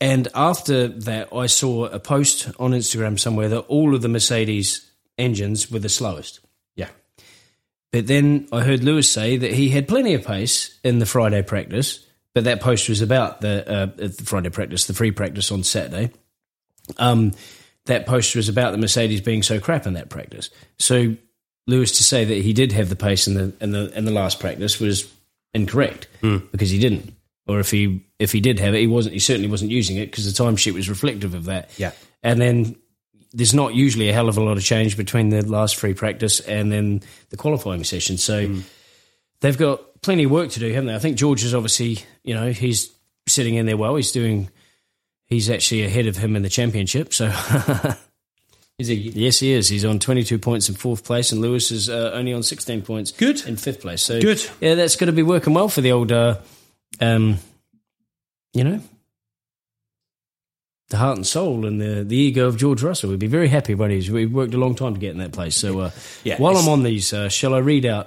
[0.01, 4.91] and after that, I saw a post on Instagram somewhere that all of the Mercedes
[5.19, 6.41] engines were the slowest.
[6.75, 6.89] Yeah.
[7.93, 11.43] But then I heard Lewis say that he had plenty of pace in the Friday
[11.43, 15.63] practice, but that post was about the, uh, the Friday practice, the free practice on
[15.63, 16.11] Saturday.
[16.99, 17.33] Um,
[17.87, 20.51] that post was about the Mercedes being so crap in that practice.
[20.79, 21.17] So
[21.67, 24.11] Lewis to say that he did have the pace in the in the in the
[24.13, 25.11] last practice was
[25.55, 26.51] incorrect Mm.
[26.51, 27.13] because he didn't.
[27.49, 29.15] Or if he if he did have it, he wasn't.
[29.15, 31.71] He certainly wasn't using it because the timesheet was reflective of that.
[31.79, 31.93] Yeah.
[32.23, 32.77] And then
[33.33, 36.41] there's not usually a hell of a lot of change between the last free practice
[36.41, 38.17] and then the qualifying session.
[38.19, 38.55] So
[39.41, 40.95] they've got plenty of work to do, haven't they?
[40.95, 42.91] I think George is obviously, you know, he's
[43.27, 43.97] sitting in there well.
[43.97, 44.51] He's doing.
[45.29, 47.13] He's actually ahead of him in the championship.
[47.13, 47.27] So
[48.79, 48.95] Is he?
[48.95, 49.69] yes, he is.
[49.69, 53.11] He's on 22 points in fourth place, and Lewis is uh, only on 16 points.
[53.11, 53.45] Good.
[53.47, 54.03] in fifth place.
[54.03, 54.45] So Good.
[54.61, 56.13] Yeah, that's going to be working well for the old.
[56.13, 56.39] Uh,
[57.01, 57.39] um,
[58.53, 58.81] you know,
[60.89, 63.11] the heart and soul and the, the ego of George Russell.
[63.11, 64.11] We'd be very happy when he's.
[64.11, 65.57] We worked a long time to get in that place.
[65.57, 65.91] So uh,
[66.25, 68.07] Yeah, while I'm on these, uh, shall I read out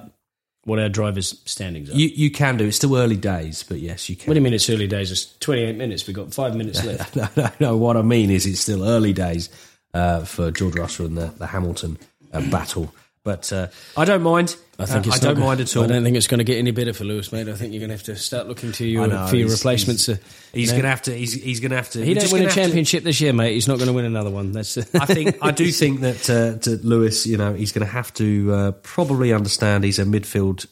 [0.63, 1.93] what our drivers' standings are?
[1.95, 2.65] You you can do.
[2.67, 4.33] It's still early days, but yes, you what can.
[4.33, 5.11] do you mean it's early days?
[5.11, 6.07] It's 28 minutes.
[6.07, 7.15] We've got five minutes left.
[7.15, 7.77] no, no, no.
[7.77, 9.49] What I mean is, it's still early days
[9.93, 11.97] uh, for George Russell and the, the Hamilton
[12.33, 12.93] uh, battle.
[13.25, 14.55] But uh, I don't mind.
[14.79, 15.83] I think Uh, it's I don't not- mind at all.
[15.83, 17.49] I don't think it's going to get any better for Lewis, mate.
[17.49, 19.47] I think you're going to have to start looking to your I know, for your
[19.49, 20.05] he's- replacements.
[20.05, 20.21] He's, uh,
[20.53, 21.17] he's going to have to.
[21.17, 22.03] He's, he's going to have to.
[22.05, 23.53] He don't win a gonna championship this year, mate.
[23.55, 24.53] He's not going to win another one.
[24.53, 24.77] That's.
[24.95, 28.13] I think I do think that uh, to Lewis, you know, he's going to have
[28.15, 30.65] to uh, probably understand he's a midfield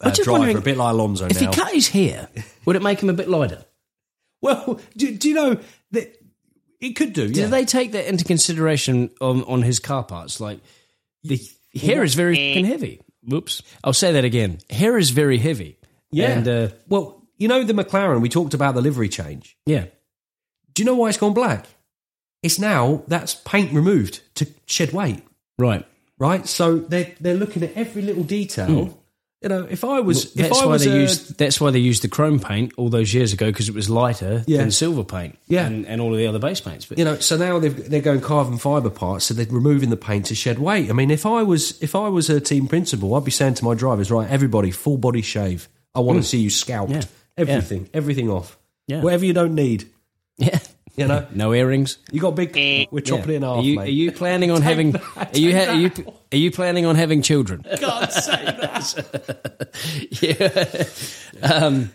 [0.00, 1.50] uh, driver, a bit like Alonso if now.
[1.50, 2.28] he cut his hair,
[2.64, 3.64] would it make him a bit lighter?
[4.42, 5.56] well, do, do you know
[5.92, 6.14] that
[6.80, 7.26] it could do?
[7.26, 7.46] Yeah.
[7.46, 10.40] they take that into consideration on, on his car parts?
[10.40, 10.58] Like
[11.26, 11.40] the
[11.78, 13.00] hair is very fucking heavy.
[13.24, 13.62] Whoops!
[13.82, 14.58] I'll say that again.
[14.70, 15.78] Hair is very heavy.
[16.10, 16.30] yeah.
[16.30, 18.20] and uh, well, you know the McLaren.
[18.20, 19.56] We talked about the livery change.
[19.66, 19.86] yeah,
[20.74, 21.66] Do you know why it's gone black?
[22.42, 25.22] It's now that's paint removed to shed weight,
[25.58, 25.84] right.
[26.18, 26.46] right?
[26.46, 29.02] So they're they're looking at every little detail.
[29.46, 31.38] You know, if I was, if That's I why was, they a- used.
[31.38, 34.42] That's why they used the chrome paint all those years ago because it was lighter
[34.48, 34.58] Yeah.
[34.58, 35.38] than silver paint.
[35.46, 35.68] Yeah.
[35.68, 36.84] and, and all of the other base paints.
[36.84, 39.96] But you know, so now they've, they're going carbon fiber parts, so they're removing the
[39.96, 40.90] paint to shed weight.
[40.90, 43.64] I mean, if I was if I was a team principal, I'd be saying to
[43.64, 45.68] my drivers, right, everybody, full body shave.
[45.94, 46.28] I want to mm.
[46.28, 47.02] see you scalped, Yeah.
[47.36, 49.00] everything, everything off, Yeah.
[49.00, 49.88] whatever you don't need.
[50.38, 50.58] yeah,
[50.96, 51.98] You know, no earrings.
[52.10, 52.88] you got big.
[52.90, 53.88] We're chopping it in half, Are you, mate.
[53.88, 54.96] are you planning on having?
[54.96, 55.90] Are you, ha- are you
[56.32, 57.62] are you planning on having children?
[57.78, 59.68] Can't say that.
[61.42, 61.52] yeah.
[61.54, 61.90] Um,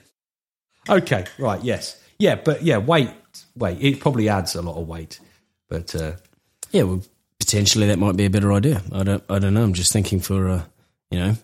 [0.89, 3.11] Okay, right, yes, yeah, but yeah, weight,
[3.55, 3.77] weight.
[3.81, 5.19] It probably adds a lot of weight,
[5.69, 6.13] but uh,
[6.71, 7.01] Yeah, well,
[7.39, 8.81] potentially that might be a better idea.
[8.91, 9.61] I don't, I don't know.
[9.63, 10.63] I'm just thinking for, uh,
[11.11, 11.35] you know,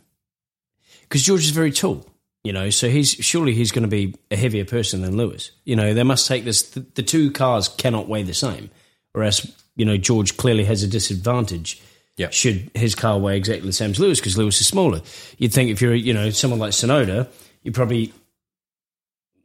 [1.04, 2.04] because George is very tall,
[2.48, 5.52] you know, so he's surely he's going to be a heavier person than Lewis.
[5.66, 6.62] You know, they must take this.
[6.70, 8.70] The, the two cars cannot weigh the same,
[9.12, 11.82] whereas you know George clearly has a disadvantage.
[12.16, 12.30] Yeah.
[12.30, 15.02] should his car weigh exactly the same as Lewis because Lewis is smaller.
[15.38, 17.28] You'd think if you're, you know, someone like Tsunoda,
[17.64, 18.14] you probably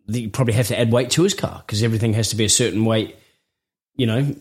[0.06, 2.48] you probably have to add weight to his car because everything has to be a
[2.48, 3.16] certain weight.
[3.96, 4.36] You know,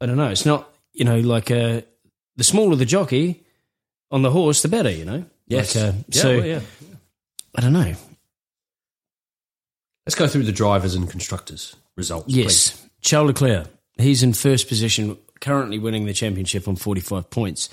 [0.00, 0.30] I don't know.
[0.30, 1.80] It's not, you know, like uh,
[2.36, 3.42] the smaller the jockey
[4.12, 5.24] on the horse, the better, you know?
[5.48, 6.60] yes, Like, uh, yeah, so, well, yeah.
[7.54, 7.94] I don't know.
[10.06, 12.26] Let's go through the drivers and constructors results.
[12.26, 12.36] please.
[12.36, 12.88] Yes.
[13.00, 17.68] Charles Leclerc, he's in first position, currently winning the championship on 45 points,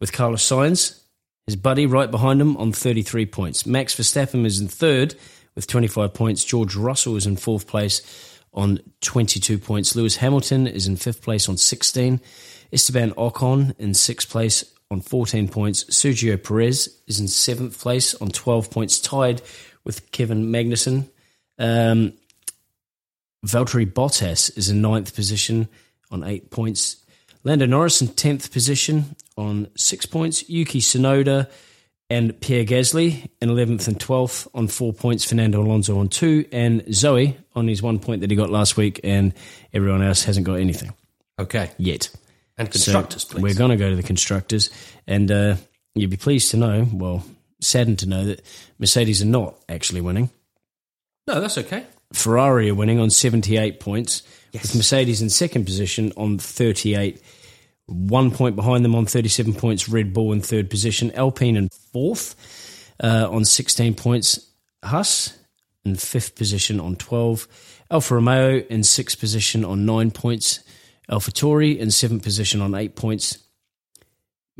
[0.00, 1.02] with Carlos Sainz,
[1.46, 3.66] his buddy, right behind him on 33 points.
[3.66, 5.14] Max Verstappen is in third
[5.54, 6.44] with 25 points.
[6.44, 8.02] George Russell is in fourth place
[8.52, 9.94] on 22 points.
[9.94, 12.20] Lewis Hamilton is in fifth place on 16.
[12.72, 15.84] Esteban Ocon in sixth place on 14 points.
[15.84, 19.42] Sergio Perez is in seventh place on 12 points, tied
[19.84, 21.08] with Kevin Magnussen.
[21.58, 22.12] Um,
[23.44, 25.68] Valtteri Bottas is in ninth position
[26.10, 26.96] on eight points.
[27.44, 30.48] Lando Norris in tenth position on six points.
[30.48, 31.48] Yuki Tsunoda
[32.10, 35.24] and Pierre Gasly in eleventh and twelfth on four points.
[35.24, 39.00] Fernando Alonso on two, and Zoe on his one point that he got last week,
[39.04, 39.32] and
[39.72, 40.92] everyone else hasn't got anything
[41.38, 42.08] Okay, yet.
[42.58, 43.42] And So constructors, please.
[43.42, 44.70] We're going to go to the constructors,
[45.06, 45.56] and uh,
[45.94, 47.24] you'd be pleased to know, well,
[47.60, 48.42] saddened to know that
[48.78, 50.30] Mercedes are not actually winning.
[51.26, 51.84] no, that's okay.
[52.12, 57.20] Ferrari are winning on 78 points, with Mercedes in second position on 38.
[57.86, 62.34] One point behind them on 37 points, Red Bull in third position, Alpine in fourth
[63.02, 64.50] uh, on 16 points,
[64.84, 65.36] Haas
[65.84, 67.46] in fifth position on 12,
[67.90, 70.60] Alfa Romeo in sixth position on nine points,
[71.10, 73.38] AlphaTauri in seventh position on eight points,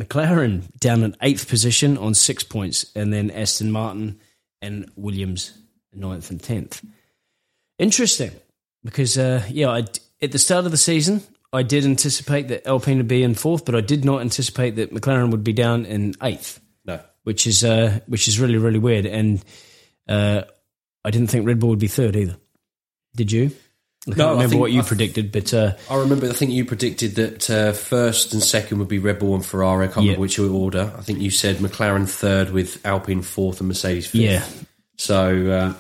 [0.01, 4.21] McLaren down in eighth position on six points, and then Aston Martin
[4.63, 5.57] and Williams
[5.93, 6.85] ninth and tenth.
[7.79, 8.33] Interesting,
[8.85, 9.85] because uh, yeah, I,
[10.23, 13.65] at the start of the season, I did anticipate that Alpine would be in fourth,
[13.65, 16.61] but I did not anticipate that McLaren would be down in eighth.
[17.27, 19.05] which is uh, which is really really weird.
[19.05, 19.45] And
[20.09, 20.43] uh,
[21.05, 22.37] I didn't think Red Bull would be third either.
[23.17, 23.51] Did you?
[24.09, 26.29] I can't No, I remember think- what you I th- predicted, but uh, I remember.
[26.29, 29.87] I think you predicted that uh, first and second would be Red Bull and Ferrari.
[29.87, 30.13] I can't Yeah.
[30.13, 30.93] remember which order.
[30.97, 34.21] I think you said McLaren third, with Alpine fourth and Mercedes fifth.
[34.21, 34.45] yeah,
[34.97, 35.75] So uh,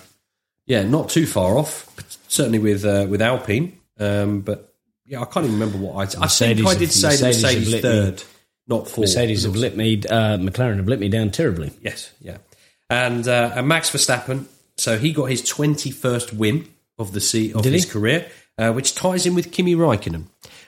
[0.66, 1.92] yeah, not too far off.
[2.28, 4.74] Certainly with uh, with Alpine, um, but
[5.06, 6.24] yeah, I can't even remember what I.
[6.24, 8.22] I think I did say Mercedes Mercedes, lit me- third,
[8.66, 8.98] not fourth.
[9.08, 11.70] Mercedes have let me, uh, McLaren have let me down terribly.
[11.80, 12.38] Yes, yeah.
[12.90, 17.62] And, uh, and Max Verstappen, so he got his 21st win of the se- of
[17.62, 17.90] Did his he?
[17.90, 20.24] career, uh, which ties him with Kimi Raikkonen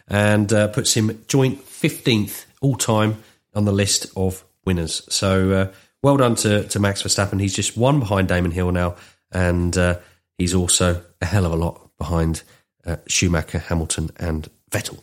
[0.09, 3.23] and uh, puts him joint 15th all time
[3.55, 5.03] on the list of winners.
[5.13, 7.41] So uh, well done to, to Max Verstappen.
[7.41, 8.97] He's just one behind Damon Hill now,
[9.33, 9.99] and uh,
[10.37, 12.43] he's also a hell of a lot behind
[12.87, 15.01] uh, Schumacher, Hamilton, and Vettel.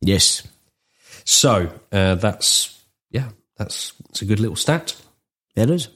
[0.00, 0.46] Yes,
[1.24, 2.78] So uh, that's,
[3.10, 4.94] yeah, that's, that's a good little stat.
[5.54, 5.88] that is.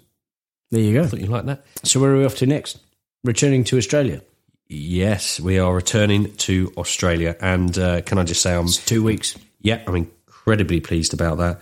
[0.71, 1.03] There you go.
[1.03, 1.65] I thought you like that.
[1.85, 2.79] So where are we off to next?
[3.25, 4.23] Returning to Australia.
[4.69, 9.03] Yes, we are returning to Australia, and uh, can I just say I'm It's two
[9.03, 9.37] weeks.
[9.61, 11.61] yeah I'm incredibly pleased about that.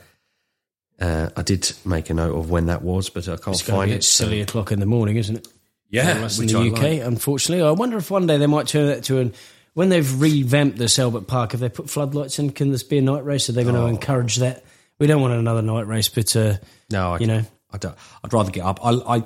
[0.99, 3.89] Uh, I did make a note of when that was, but I can't It's find
[3.91, 3.97] to it.
[3.99, 5.49] get so- silly o'clock in the morning, isn't it?
[5.89, 7.01] yeah, us in the I UK, like.
[7.03, 7.65] unfortunately.
[7.65, 9.35] I wonder if one day they might turn that to an.
[9.75, 12.51] When they've revamped this Albert Park, have they put floodlights in?
[12.51, 13.49] Can this be a night race?
[13.49, 13.87] Are they going to Oh.
[13.87, 14.65] encourage that?
[14.99, 16.55] We don't want another night race, but uh,
[16.91, 17.95] No, I, you know, I don't.
[18.25, 18.81] I'd rather get up.
[18.85, 19.23] I, I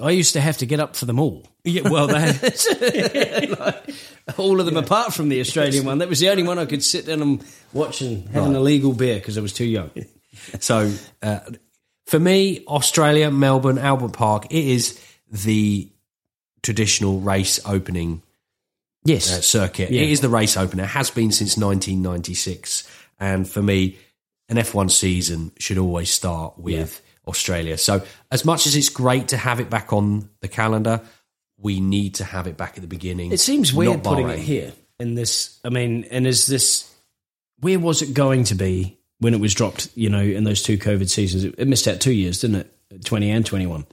[0.00, 1.44] I used to have to get up for them all.
[1.68, 2.34] Yeah, well, that,
[4.36, 5.98] All of them, apart from the Australian one.
[5.98, 8.92] That was the only one I could sit down and watch and have an illegal
[8.92, 9.90] beer because I was too young.
[10.60, 11.40] so uh,
[12.06, 15.00] for me, Australia, Melbourne, Albert Park, it is
[15.30, 15.88] the
[16.62, 18.22] traditional race opening
[19.04, 19.30] Yes.
[19.32, 19.90] uh, circuit.
[19.90, 20.02] Yeah.
[20.02, 20.84] It is the race opener.
[20.84, 22.86] It has been since 1996.
[23.18, 23.96] And for me,
[24.48, 27.78] an F1 season should always start with Australia.
[27.78, 31.00] So, as much as it's great to have it back on the calendar,
[31.60, 33.32] we need to have it back at the beginning.
[33.32, 34.34] It seems weird putting Bahrain.
[34.34, 35.58] it here in this.
[35.64, 36.92] I mean, and is this
[37.60, 39.88] where was it going to be when it was dropped?
[39.94, 42.56] You know, in those two COVID seasons, it, it missed out two years, didn't
[42.90, 43.04] it?
[43.04, 43.86] Twenty and twenty-one.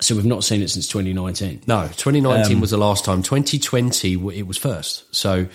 [0.00, 1.62] So we've not seen it since 2019.
[1.66, 3.22] No, 2019 Um, was the last time.
[3.22, 5.04] 2020, it was first.
[5.14, 5.46] So,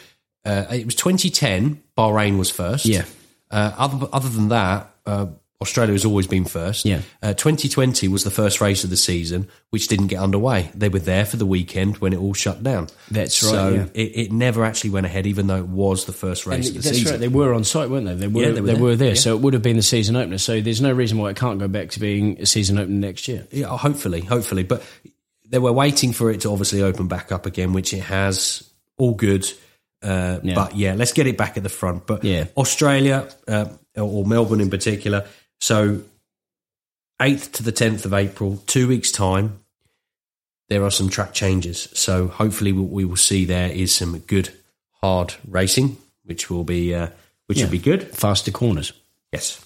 [0.44, 2.88] uh, it was 2010, Bahrain was first.
[2.88, 3.06] Yeah.
[3.52, 5.28] Uh, other, other than that, uh,
[5.62, 6.86] Australia has always been first.
[6.86, 7.02] Yeah.
[7.22, 10.72] Uh, 2020 was the first race of the season, which didn't get underway.
[10.74, 12.88] They were there for the weekend when it all shut down.
[13.12, 13.86] That's right, So yeah.
[13.94, 16.82] it, it never actually went ahead, even though it was the first race of the
[16.82, 17.12] That's season.
[17.14, 17.20] right.
[17.20, 18.16] They were on site, weren't they?
[18.16, 18.42] They were.
[18.42, 19.10] Yeah, they they were, were there.
[19.10, 19.16] there.
[19.16, 20.40] So it would have been the season opener.
[20.40, 23.28] So there's no reason why it can't go back to being a season opener next
[23.28, 23.48] year.
[23.52, 24.64] Yeah, hopefully, hopefully.
[24.64, 24.84] But
[25.48, 28.68] they were waiting for it to obviously open back up again, which it has.
[28.98, 29.46] All good.
[30.02, 30.56] Uh, Yeah.
[30.56, 32.08] But yeah, let's get it back at the front.
[32.08, 32.46] But Yeah.
[32.58, 35.28] Australia, uh, or Melbourne in particular.
[35.62, 36.02] So
[37.22, 39.60] 8th to the 10th of April, two weeks' time,
[40.70, 41.88] there are some track changes.
[41.94, 44.50] So hopefully, what we will see there is some good,
[45.02, 47.10] hard racing, which will be, uh,
[47.48, 47.66] which Yeah.
[47.66, 48.16] will be good.
[48.16, 48.92] Faster corners.
[49.32, 49.60] Yes.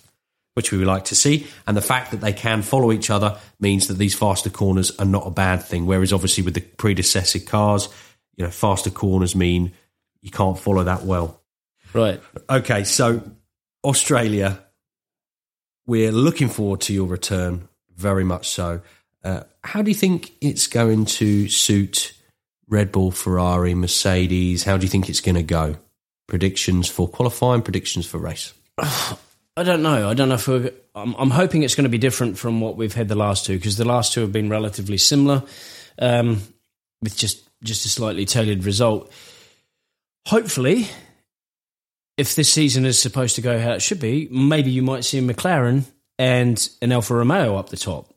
[0.55, 1.47] Which we would like to see.
[1.67, 5.05] And the fact that they can follow each other means that these faster corners are
[5.05, 5.85] not a bad thing.
[5.85, 7.87] Whereas obviously with the predecessor cars,
[8.35, 9.73] you know, faster corners mean
[10.21, 11.41] you can't follow that well.
[11.93, 12.21] Right.
[12.49, 13.21] Okay, so
[13.83, 14.64] Australia,
[15.87, 18.81] we're looking forward to your return, very much so.
[19.23, 22.13] Uh, how do you think it's going to suit
[22.67, 24.63] Red Bull, Ferrari, Mercedes?
[24.63, 25.77] How do you think it's going to go?
[26.27, 28.53] Predictions for qualifying, predictions for race.
[29.57, 30.09] I don't know.
[30.09, 30.71] I don't know if we're.
[30.93, 33.55] I'm, I'm hoping it's going to be different from what we've had the last two
[33.55, 35.43] because the last two have been relatively similar,
[35.97, 36.41] um,
[37.01, 39.11] with just just a slightly tailored result.
[40.27, 40.87] Hopefully,
[42.17, 45.17] if this season is supposed to go how it should be, maybe you might see
[45.17, 45.83] a McLaren
[46.17, 48.13] and an Alfa Romeo up the top,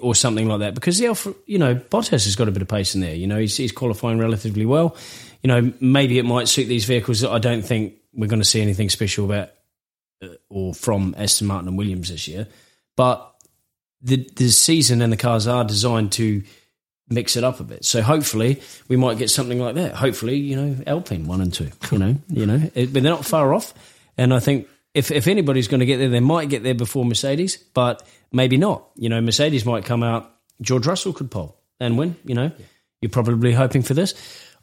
[0.00, 0.74] or something like that.
[0.74, 3.14] Because the Alfa, you know, Bottas has got a bit of pace in there.
[3.14, 4.96] You know, he's, he's qualifying relatively well.
[5.42, 8.48] You know, maybe it might suit these vehicles that I don't think we're going to
[8.48, 9.50] see anything special about
[10.22, 12.46] uh, or from Aston Martin and Williams this year.
[12.96, 13.28] But
[14.02, 16.42] the the season and the cars are designed to
[17.08, 17.84] mix it up a bit.
[17.84, 19.94] So hopefully we might get something like that.
[19.94, 21.70] Hopefully, you know, Alpine one and two.
[21.90, 23.74] You know, you know, it, but they're not far off.
[24.16, 27.04] And I think if if anybody's going to get there, they might get there before
[27.04, 28.88] Mercedes, but maybe not.
[28.96, 30.30] You know, Mercedes might come out.
[30.60, 32.16] George Russell could pole and win.
[32.24, 32.50] You know,
[33.00, 34.14] you're probably hoping for this.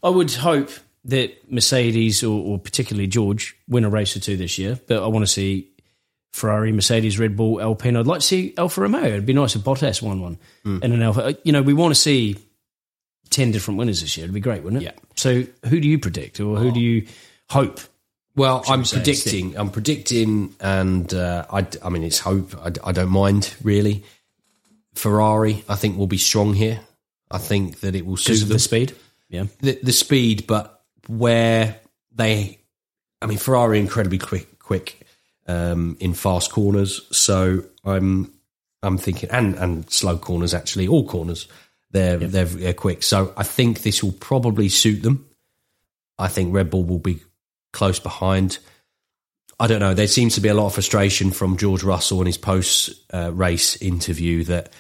[0.02, 0.72] I would hope
[1.06, 5.08] that Mercedes or, or particularly George win a race or two this year, but I
[5.08, 5.72] want to see
[6.32, 7.98] Ferrari, Mercedes, Red Bull, Alpine.
[7.98, 9.06] I'd like to see Alfa Romeo.
[9.06, 11.38] It'd be nice if Bottas won one and an Alfa.
[11.44, 12.38] You know, we want to see
[13.30, 14.26] ten different winners this year.
[14.26, 14.86] It'd be great, wouldn't it?
[14.86, 14.92] Yeah.
[15.16, 17.08] So, who do you predict, or who do you
[17.50, 17.80] hope
[18.36, 19.58] Well, I'm say, predicting.
[19.58, 22.56] I'm predicting, and uh, I, I mean, it's hope.
[22.58, 24.04] I, I don't mind really.
[24.96, 26.80] Ferrari, I think, will be strong here.
[27.32, 28.96] I think that it will suit of the speed.
[29.30, 31.80] Yeah, the, the speed, but where
[32.12, 32.60] they,
[33.22, 34.99] I mean, Ferrari incredibly quick, quick
[35.50, 37.02] um, in fast corners.
[37.12, 38.32] So I'm,
[38.84, 41.48] I'm thinking, and and slow corners actually, all corners,
[41.92, 43.04] they're they're, they're quick.
[43.04, 45.28] So I think this will probably suit them.
[46.18, 47.22] I think Red Bull will be
[47.74, 48.60] close behind.
[49.60, 49.94] I don't know.
[49.94, 53.32] There seems to be a lot of frustration from George Russell in his post uh,
[53.34, 54.72] race interview that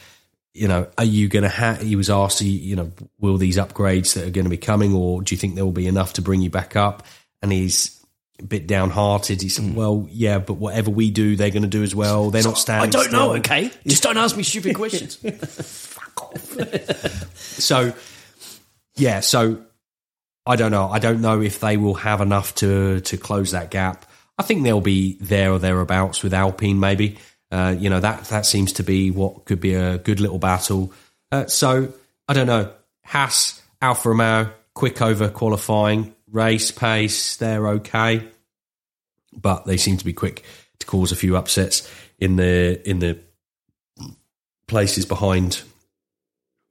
[0.53, 1.82] you know, are you going to have?
[1.82, 5.22] He was asked, you know, will these upgrades that are going to be coming, or
[5.22, 7.05] do you think there will be enough to bring you back up?
[7.41, 7.98] And he's
[8.39, 9.41] a bit downhearted.
[9.41, 12.29] He said, "Well, yeah, but whatever we do, they're going to do as well.
[12.29, 13.35] They're not standing." I don't know.
[13.35, 15.17] Okay, just don't ask me stupid questions.
[17.59, 17.93] So,
[18.95, 19.61] yeah, so
[20.45, 20.89] I don't know.
[20.89, 24.05] I don't know if they will have enough to to close that gap.
[24.37, 27.17] I think they'll be there or thereabouts with Alpine, maybe.
[27.51, 30.93] Uh, you know that that seems to be what could be a good little battle.
[31.31, 31.91] Uh, so
[32.27, 32.71] I don't know.
[33.03, 38.27] Haas, Alfa Romeo, quick over qualifying, race pace, they're okay,
[39.34, 40.43] but they seem to be quick
[40.80, 43.19] to cause a few upsets in the in the
[44.67, 45.61] places behind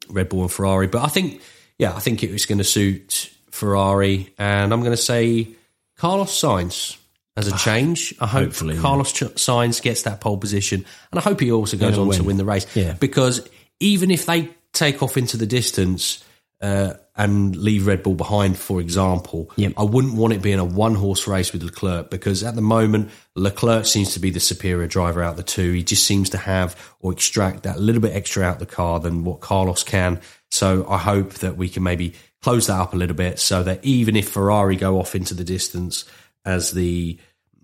[0.08, 0.86] Red Bull and Ferrari.
[0.86, 1.42] But I think,
[1.78, 5.48] yeah, I think it was going to suit Ferrari, and I'm going to say
[5.96, 6.96] Carlos Sainz
[7.36, 8.14] as a change.
[8.20, 8.78] I hope hopefully.
[8.78, 12.18] Carlos Ch- Sainz gets that pole position, and I hope he also goes on to
[12.18, 12.26] win.
[12.26, 12.66] win the race.
[12.76, 12.94] Yeah.
[12.94, 13.48] because
[13.80, 16.24] even if they take off into the distance.
[16.60, 19.50] Uh, and leave Red Bull behind, for example.
[19.56, 19.72] Yep.
[19.76, 23.10] I wouldn't want it being a one horse race with Leclerc because at the moment,
[23.34, 25.72] Leclerc seems to be the superior driver out of the two.
[25.72, 29.24] He just seems to have or extract that little bit extra out the car than
[29.24, 30.20] what Carlos can.
[30.52, 33.84] So I hope that we can maybe close that up a little bit so that
[33.84, 36.04] even if Ferrari go off into the distance
[36.44, 37.18] as the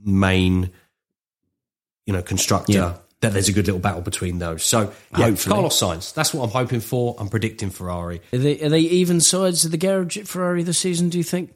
[0.04, 0.70] main,
[2.06, 2.94] you know, constructor, Yeah.
[3.20, 4.64] That there's a good little battle between those.
[4.64, 5.54] So yeah, Hopefully.
[5.54, 7.16] Carlos Sainz, that's what I'm hoping for.
[7.18, 8.20] I'm predicting Ferrari.
[8.32, 11.08] Are they, are they even sides of the garage at Ferrari this season?
[11.08, 11.54] Do you think?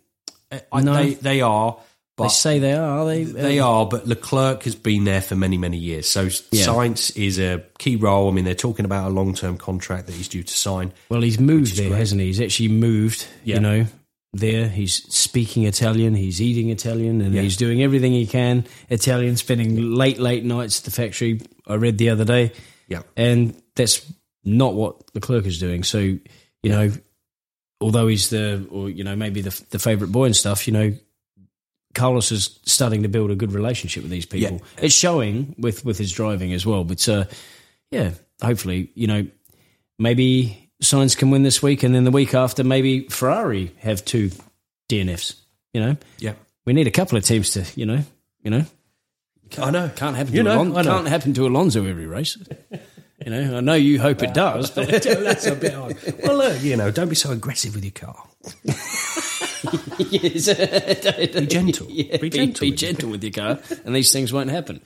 [0.51, 0.95] Uh, I, No.
[0.95, 1.77] they, they are,
[2.17, 3.05] They say they are.
[3.05, 3.25] They?
[3.25, 6.09] They are, but Leclerc has been there for many, many years.
[6.09, 6.65] So Yeah.
[6.67, 8.29] Sainz is a key role.
[8.29, 10.93] I mean, they're talking about a long term contract that he's due to sign.
[11.11, 12.29] Well, he's moved there, hasn't he?
[12.29, 13.27] He's actually moved.
[13.45, 13.57] Yeah.
[13.57, 13.87] You know,
[14.33, 17.43] there he's speaking Italian, he's eating Italian, and Yeah.
[17.43, 19.37] he's doing everything he can Italian.
[19.37, 21.41] Spending late, late nights at the factory.
[21.67, 22.53] I read the other day,
[22.89, 23.03] Yeah.
[23.17, 24.03] and that's
[24.45, 25.83] not what Leclerc is doing.
[25.83, 26.21] So, you
[26.65, 26.93] know,
[27.81, 30.95] although he's the, or you know, maybe the the favorite boy and stuff, you know.
[31.95, 34.63] Carlos is starting to build a good relationship with these people.
[34.81, 36.85] It's showing with with his driving as well.
[36.85, 37.25] But uh,
[37.91, 38.13] yeah,
[38.43, 39.27] hopefully, you know,
[39.99, 44.31] maybe Sainz can win this week, and then the week after, maybe Ferrari have two
[44.89, 45.35] DNFs.
[45.75, 46.35] You know, Yeah.
[46.65, 48.05] we need a couple of teams to, you know,
[48.43, 48.65] you know,
[49.59, 49.91] I know.
[49.97, 52.37] can't happen You to know, Alon- can't happen to Alonso every race.
[53.25, 55.97] you know, I know you hope it does, but That's a bit hard.
[56.23, 58.25] Well, look, you know, don't be so aggressive with your car.
[59.99, 60.47] yes.
[61.35, 61.87] Be gentle.
[61.91, 62.61] Yeah, be be, gentle.
[62.61, 64.81] be your- gentle with your car, and these things won't happen.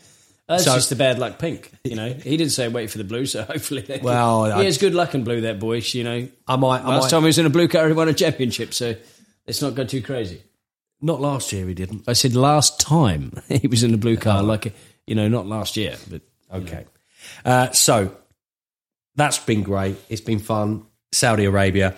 [0.49, 1.71] That's So- just the bad luck pink.
[1.85, 4.65] You know, he did say wait for the blue, so hopefully, they Well, he I-
[4.65, 5.43] has good luck in blue.
[5.43, 6.29] That boy, you know.
[6.47, 6.81] I might.
[6.83, 7.11] I Last might.
[7.11, 8.95] time he was in a blue car, he won a championship, so
[9.47, 10.43] let's not go too crazy.
[11.01, 12.05] Not last year, he didn't.
[12.09, 14.73] I said last time he was in a blue car, like
[15.07, 16.23] you know, not last year, but
[16.53, 16.85] Okay.
[17.45, 18.15] Uh, so
[19.17, 19.97] that's been great.
[20.09, 20.87] It's been fun.
[21.13, 21.95] Saudi Arabia.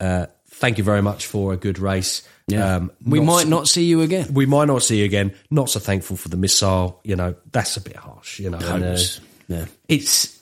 [0.00, 2.22] Uh, thank you very much for a good race.
[2.56, 4.32] Um, we not might not see you again.
[4.32, 5.34] we might not see you again.
[5.50, 7.00] Not so thankful for the missile.
[7.04, 8.40] You know, that's a bit harsh.
[8.40, 8.98] You know, and, uh,
[9.48, 9.66] Yeah.
[9.88, 10.38] it's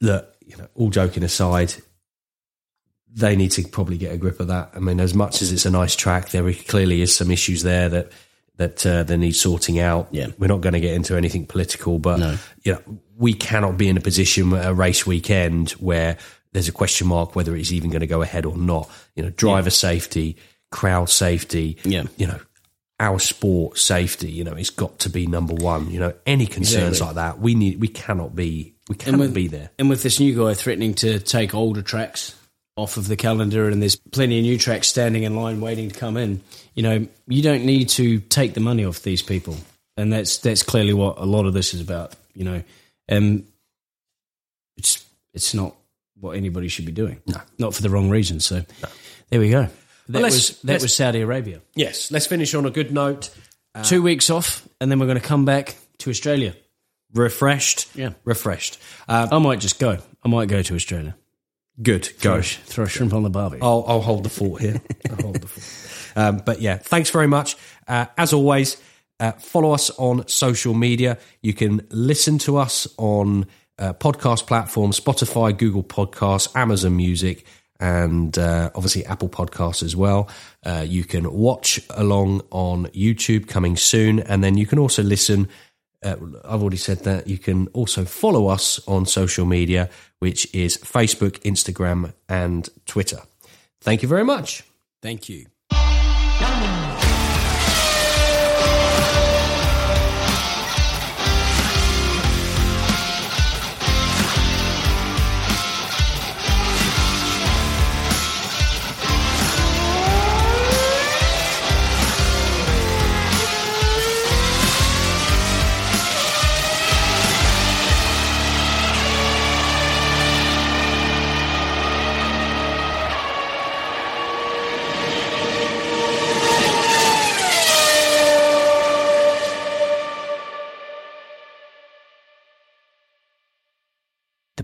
[0.00, 0.30] look.
[0.46, 1.72] You know, all joking aside,
[3.12, 4.70] they need to probably get a grip of that.
[4.74, 7.88] I mean, as much as it's a nice track, there clearly is some issues there
[7.88, 8.12] that
[8.56, 10.08] that uh, they need sorting out.
[10.12, 10.28] Yeah.
[10.38, 12.38] we're not going to get into anything political, but No.
[12.62, 12.80] you know,
[13.16, 16.18] we cannot be in a position at a race weekend where
[16.52, 18.88] there's a question mark whether it's even going to go ahead or not.
[19.16, 20.36] You know, driver safety,
[20.74, 21.78] crowd safety.
[21.84, 22.04] Yeah.
[22.16, 22.40] you know.
[23.00, 25.90] Our sport safety, you know, it's got to be number one.
[25.90, 27.06] You know, any concerns Exactly.
[27.06, 29.70] like that, we need, we cannot be, we cannot with- be there.
[29.80, 32.36] And with this new guy threatening to take older tracks
[32.76, 35.98] off of the calendar, and there's plenty of new tracks standing in line waiting to
[35.98, 36.40] come in,
[36.74, 39.56] you know, you don't need to take the money off these people,
[39.96, 42.14] and that's that's clearly what a lot of this is about.
[42.34, 42.62] You know,
[43.10, 43.44] um,
[44.76, 45.04] it's
[45.34, 45.74] it's not
[46.20, 47.20] what anybody should be doing.
[47.26, 47.40] No.
[47.58, 48.38] not for the wrong reason.
[48.40, 48.62] So
[49.30, 49.68] there we go.
[50.08, 51.60] That let's- was that was Saudi Arabia.
[51.74, 53.30] Yes, let's finish on a good note.
[53.82, 56.54] Two weeks off, and then we're going to come back to Australia.
[57.12, 58.10] Refreshed, Yeah.
[58.24, 58.78] refreshed.
[59.08, 59.98] Uh, I might just go.
[60.24, 61.16] I might go to Australia.
[61.82, 62.42] good, Throw, go.
[62.42, 63.58] throw a shrimp on the barbie.
[63.60, 64.80] I'll, I'll hold the fort here.
[65.10, 66.16] I'll hold the fort.
[66.16, 67.56] Um, but yeah, thanks very much.
[67.88, 68.76] Uh, as always,
[69.18, 71.18] uh, follow us on social media.
[71.42, 73.46] You can listen to us on
[73.78, 77.44] uh, podcast platforms Spotify, Google Podcasts, Amazon Music,
[77.80, 80.28] and uh, obviously Apple Podcasts as well.
[80.64, 85.48] Uh, you can watch along on YouTube coming soon, and then you can also listen.
[86.02, 87.26] Uh, I've already said that.
[87.26, 93.20] You can also follow us on social media, which is Facebook, Instagram, and Twitter.
[93.80, 94.64] Thank you very much.
[95.02, 95.46] Thank you.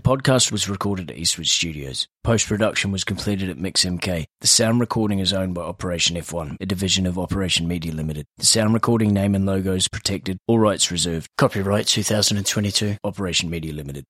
[0.01, 2.07] The podcast was recorded at Eastwood Studios.
[2.23, 4.25] Post production was completed at MixMK.
[4.39, 8.25] The sound recording is owned by Operation F1, a division of Operation Media Limited.
[8.37, 11.27] The sound recording name and logo is protected, all rights reserved.
[11.37, 14.05] Copyright 2022, Operation Media Limited.